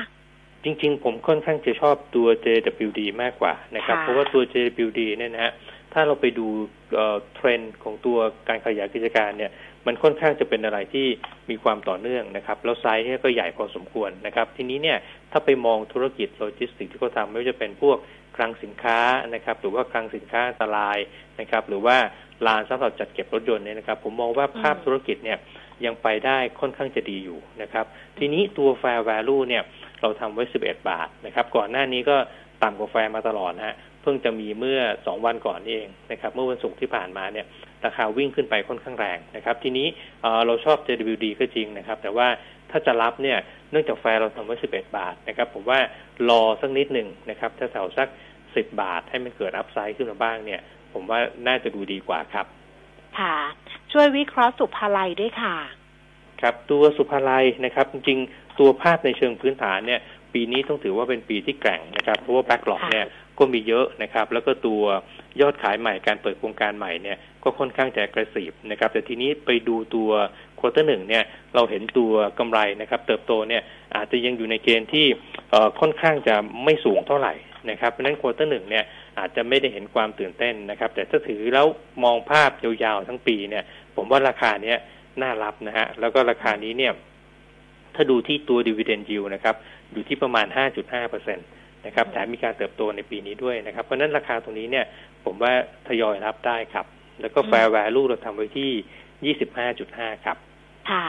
[0.64, 5.54] จริงๆ ผมค่อนข้างจะชอบตัว JWD มากกว่านะครับค่ะเพราะว่าตัว JWD เนี่ยนะฮะ
[5.94, 6.48] ถ้าเราไปดู
[6.96, 9.52] เอ่อเทรนด์ของตัวการขยายกิจการเนี่ย
[9.88, 11.08] มันค่อนข้างจะเป็นอะไรที่
[11.50, 14.98] มีความต่อเนื่องนะครับ แล้วไซส์เนี่ยก็ใหญ่พอสมควรนะครับ ทีนี้เนี่ย
[15.32, 17.98] ถ้าไปมองธุรกิจโลจิสติกส์ที่เขาทำไม่ว่าจะเป็นพวก
[18.38, 19.00] คลังสินค้า
[19.34, 20.98] นะครับ หรือว่าคลังสินค้าอันตราย
[21.40, 21.98] นะครับ หรือว่า
[22.48, 25.38] ลานสำหรับจัดเก็บรถยนต์เนี่ยนะครับ ผมมองว่าภาพธุรกิจเนี่ย
[25.86, 27.86] ยังไปได้ค่อนข้างจะดีอยู่นะครับ
[28.18, 29.64] ทีนี้ตัว fair value เนี่ย
[30.02, 32.18] เราทำไว้ 11 บาทนะครับ ก่อนหน้านี้ก็
[32.64, 37.46] ต่ำกว่าแฟร์มาตลอดนะฮะเพิ่งจะมีเมื่อ2วันก่อนเองนะครับ เมื่อวันศุกร์ที่ผ่านมาเนี่ย
[37.86, 39.88] ราคาวิ่งขึ้นไปค่อนข้างแรงนะครับ ทีนี้
[40.22, 42.28] เราชอบ JWD ก็จริงนะครับ แต่ว่า
[42.72, 43.38] ถ้าจะรับเนี่ย
[43.72, 45.80] เนื่องจากแฟร์เราทำไว้11บาทนะครับผมว่า
[46.30, 48.08] รอสักนิดหนึ่งนะครับถ้าแถวสัก
[48.44, 50.62] 10บาทให้มันเกิด upside ขึ้นมาบ้างเนี่ย
[50.94, 52.46] ผมว่าน่าจะดูดีกว่าครับ
[53.20, 53.36] ค่ะ
[53.92, 55.56] ช่วยวิเคราะห์ศุภาลัยด้วยค่ะ
[56.42, 60.02] ครับตัวศุภาลัยนะครับ จริงๆ ตัวภาพในเชิงพื้นฐานเนี่ย
[60.34, 63.08] ปีนี้ต้องถือว่าเป็นปีที่แกร่งนะครับเพราะว่า backlog ค่ะเนี่ย
[63.40, 64.84] ก็มีเยอะนะครับ แล้วก็ตัว
[65.42, 70.10] ยอดขายใหม่การเปิดโครงการใหม่เนี่ยก็ค่อนข้างจะ aggressive นะครับ แต่ทีนี้ไปดูตัว
[70.60, 71.24] quarter หนึ่งเนี่ย
[71.56, 73.62] เราเห็นตัวกำไรนะครับ เติบโตเนี่ย
[73.96, 75.06] อาจจะยังอยู่ในเกณฑ์ที่
[75.80, 77.34] ค่อนข้างจะไม่สูงเท่าไหร่
[77.70, 78.86] นะครับเพราะนั้น quarter หนึ่งเนี่ย
[79.20, 81.66] อาจจะไม่ได้เห็นความตื่นเต้นนะครับ แต่ถ้าถือแล้ว
[82.04, 83.64] มองภาพยาวๆทั้งปีเนี่ย
[83.96, 84.78] ผมว่าราคาเนี้ย
[85.22, 86.94] น่ารับนะฮะแล้วก็ราคานี้เนี่ย
[87.96, 89.56] ถ้าดูที่ตัวดีเวเดนยิวนะครับ
[89.94, 90.48] อยู่ที่ประมาณ
[90.80, 91.44] 5.5เปอร์เซ็นต์
[91.86, 94.86] นะครับแถมมีการเติบโตในปีนี้ด้วยนะครับ เพราะนั้นราคาตรงนี้เนี่ย
[95.26, 95.54] ผมว่า
[95.88, 96.86] ทยอยรับได้ครับ
[97.22, 99.36] แล้วก็ fair value เราทำไว้ที่
[99.78, 100.38] 25.5 ครับ
[100.90, 101.06] ค่ะ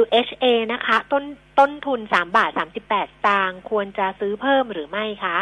[0.00, 1.24] WHA นะคะ ต้น
[1.58, 2.50] ต้นทุน3บาท
[2.88, 5.38] 38ตางค์ควรจะซื้อเพิ่มหรือไม่คะ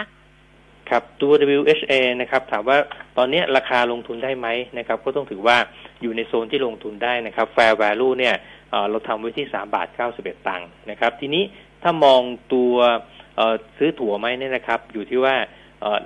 [0.90, 2.78] ครับตัว WHA นะครับถามว่า
[3.16, 5.56] ตอนนี้ราคาลงทุนได้ไหมนะครับ ก็ต้องถือว่า
[6.02, 8.34] อยู่ในโซนที่ลงทุนได้นะครับ Fair Value เนี่ย
[8.90, 9.88] เราทำไว้ที่3บาท
[10.18, 11.42] 91ตังค์นะครับ ทีนี้
[11.82, 12.20] ถ้ามอง
[12.52, 12.74] ตัว
[13.78, 15.34] ซื้อตั๋วไหมเนี่ยนะครับ อยู่ที่ว่า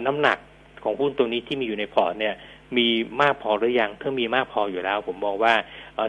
[0.06, 0.38] น้ำหนัก
[0.84, 2.34] ของหุ้นตัวนี้ที่มีอยู่ในพอร์ตเนี่ย
[2.76, 2.88] มี
[3.22, 5.54] มากพอหรือยังถ้ามีมากพออยู่แล้ว ผมมองว่า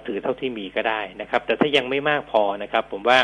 [0.08, 3.20] ถือเท่าที่มีก็ได้นะครับ แต่ถ้ายังไม่มากพอนะครับ ผมว่า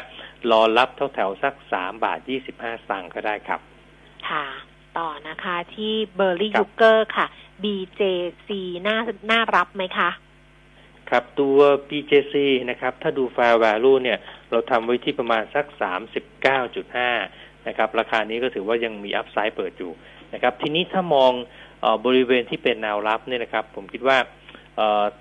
[0.51, 3.59] รอรับเท่าแถวสักสามบาทยี่สิบห้าตังค์ก็ได้ครับ
[4.29, 4.45] ค่ะ
[4.97, 7.25] ต่อนะคะที่เบอร์รี่ยูเกอร์ค่ะ
[7.63, 8.49] BJC
[8.87, 8.97] น่า
[9.31, 10.09] น่ารับไหมคะ
[11.09, 11.59] ครับตัว
[11.89, 12.35] BJC
[12.69, 14.19] นะครับ ถ้าดู Fair Value เนี่ย
[14.51, 15.65] เราทำไว้ที่ประมาณสัก
[16.45, 19.91] 39.5 นะครับ ราคานี้ก็ถือว่ายังมีอัพไซด์เปิดอยู่
[20.33, 21.31] นะครับ ทีนี้ถ้ามอง
[21.64, 21.64] อ
[22.05, 24.17] บริเวณที่เป็นแนวรับเนี่ยนะครับ ผมคิดว่า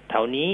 [0.09, 0.49] แถวนี้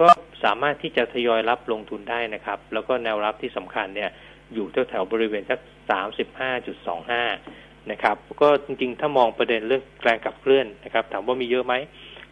[0.00, 0.08] ก็
[0.44, 4.10] สามารถที่จะทยอยรับลงทุนได้นะครับ แล้วก็แนวรับที่สำคัญเนี่ย
[4.54, 5.60] อยู่แถวแถวบริเวณสัก
[7.14, 11.74] 35.25นะครับ ก็จริงๆ ถ้ามองประเด็นเรื่องแรงขับเคลื่อนนะครับ ถามว่ามีเยอะไหม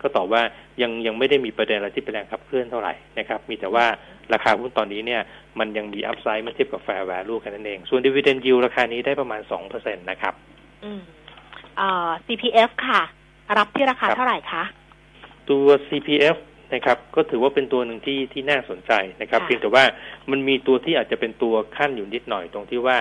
[0.00, 0.42] ก็ตอบว่า
[0.82, 3.86] ยังยังไม่ได้มีประเด็นอะไรที่เป็นแรงขับเคลื่อนเท่าไหร่นะครับ มีแต่ว่า
[4.32, 5.22] ราคาหุ้นตอนนี้เนี่ย
[5.58, 10.34] มันยังมี upside เมื่อเทียบกับ fair value แค่นั้นเอง ส่วนดีเวเดนยิวราคานี้ได้ประมาณสองเปอร์เซ็นต์นะครับ
[10.84, 11.00] อืม
[12.26, 13.02] CPF ค่ะ
[13.58, 14.62] รับที่ราคาเท่าไหร่คะ
[15.50, 16.36] ตัว CPF
[16.74, 19.84] นะครับก็ถือว่าเป็นตัวหนึ่งที่ที่น่าสนใจนะครับ เพียงแต่ว่า
[20.30, 22.98] มันมีตัวที่อาจจะเป็นตัวขั้นอยู่นิดหน่อยตรงที่ว่า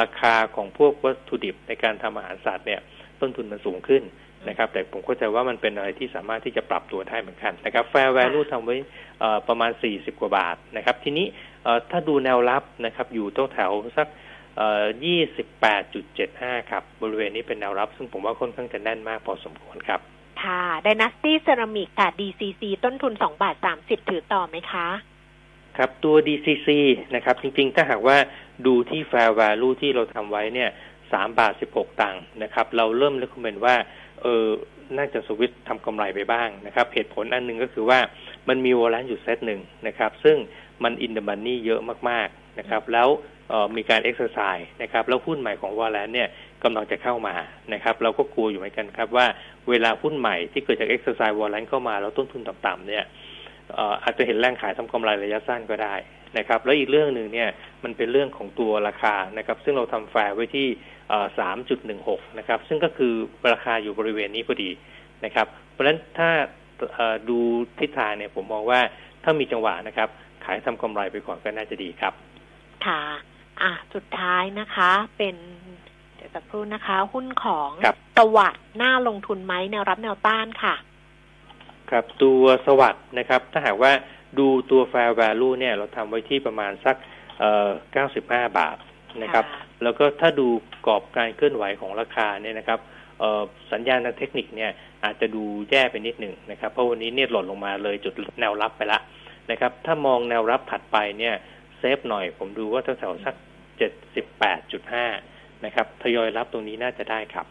[0.00, 2.80] ราคาของพวกวัตถุดิบในการทำอาหารสัตว์เนี่ย
[3.20, 4.02] ต้นทุนมันสูงขึ้น
[4.48, 8.76] นะครับ แต่ผมเข้าใจว่ามันเป็นอะไรที่สามารถที่จะปรับตัวได้เหมือนกันนะครับแฟร์แวลูทำไว้
[9.48, 11.26] ประมาณ 40 กว่าบาทนะครับ ทีนี้
[11.90, 14.08] ถ้าดูแนวรับนะครับอยู่ตรงแถวสัก
[14.54, 20.00] 28.75ครับ บริเวณนี้เป็นแนวรับ ซึ่งผมว่าค่อนข้างจะแน่นมากพอสมควรครับ
[20.42, 24.88] ค่ะ Dynasty Ceramic ค่ะ DCC ต้นทุน2บาท30ถือต่อไหมคะ
[25.76, 26.68] ครับตัว DCC
[27.14, 28.16] นะครับ จริงๆ ถ้าหากว่า
[28.66, 30.70] ดูที่ Fair Value ที่เราทำไว้เนี่ย
[31.02, 33.76] 3บาท16ตังค์นะครับ เราเริ่มเลือกคอมเมนต์ว่า
[34.22, 34.46] เออ
[34.96, 37.98] น่าจะสวิตทำกำไรไปบ้างนะครับ เหตุผลอันหนึ่งก็คือว่า
[38.48, 40.36] มันมีวอลเลนอยู่เซตหนึ่งนะครับ ซึ่ง
[40.84, 41.80] มัน in the money เยอะ
[42.10, 43.08] มากๆนะครับ แล้ว
[43.76, 46.28] มีการเอ็กซ์ไซส์นะครับแล้วหุ้นใหม่ของ warrant เนี่ย
[46.64, 47.34] กำลังจะเข้ามา
[47.72, 49.26] นะครับเราก็กลัวอยู่เหมือนกันครับว่า
[49.68, 53.04] เวลาหุ้นใหม่ที่เกิดจาก exercise warrant เข้ามาแล้วต้นทุนต่ำๆเนี่ย
[54.02, 55.94] อาจจะเห็นแรงขายทำกำไรระยะสั้นก็ได้
[56.38, 57.48] นะครับแล้วอีกเรื่องหนึ่งเนี่ย
[57.84, 60.68] มันเป็นเรื่องของตัวราคานะครับซึ่งเราทำแฟร์ไว้ที่
[61.38, 63.12] สามจุดหนึ่งหกนะครับซึ่งก็คือ
[63.52, 64.70] ราคาอยู่บริเวณนี้พอดี
[65.24, 66.30] นะครับเพราะฉะนั้นถ้า
[67.28, 67.38] ดู
[67.78, 68.80] ทิศทางเนี่ยผมมองว่า
[69.24, 70.08] ถ้ามีจังหวะนะครับ
[70.44, 72.12] ขายทำกำไรไปก่อนก็น่าจะดีครับ
[72.86, 73.00] ค่ะ
[73.62, 75.36] อะสุดท้ายนะคะ เป็น
[76.16, 77.70] เดี๋ยวสักครู่นะคะ หุ้นของ
[78.16, 80.74] สวัสด์หน้าลงทุนไหมแนวรับแนวต้านค่ะ
[81.90, 83.92] ครับตัวสวัสด์นะครับ ถ้าหากว่า
[84.38, 86.96] ดูตัว fair value เนี่ย เราทำไว้ที่ประมาณสัก
[87.40, 87.70] เอ่อ
[88.08, 88.76] 95 บาท
[89.22, 89.44] นะครับ
[89.82, 90.48] แล้วก็ถ้าดู
[90.86, 92.80] กรอบการเคลื่อนไหวของราคาเนี่ยนะครับ
[93.72, 94.70] สัญญาณทางเทคนิคเนี่ย
[95.04, 99.00] อาจจะดูแย่ไปนิดหนึ่งนะครับ เพราะวันนี้เนี่ยหล่นลงมาเลยจุดแนวรับไปละ
[99.50, 101.53] นะครับ ถ้ามองแนวรับถัดไปเนี่ยเซ
[101.96, 103.34] ฟหน่อย ผมดูว่าแถวๆสัก
[104.48, 107.46] 78.5นะครับทยอยรับตรงนี้น่าจะได้ครับ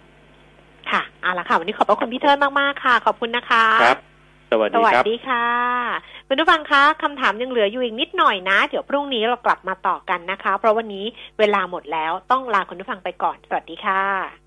[0.91, 3.99] ค่ะเอาละค่ะ วันนี้ขอบพระคุณพี่เทิร์นมากๆค่ะ ขอบคุณนะคะครับ
[4.51, 5.45] สวัสดีครับ สวัสดีค่ะ
[6.27, 11.05] คุณผู้ฟังคะคำถามยังเหลืออยู่อีกนิดหน่อยนะ เดี๋ยวพรุ่งนี้เรากลับมาต่อกันนะคะ เพราะวันนี้
[11.39, 14.42] เวลาหมดแล้วต้องลาคุณผู้ฟังไปก่อน สวัสดีค่ะ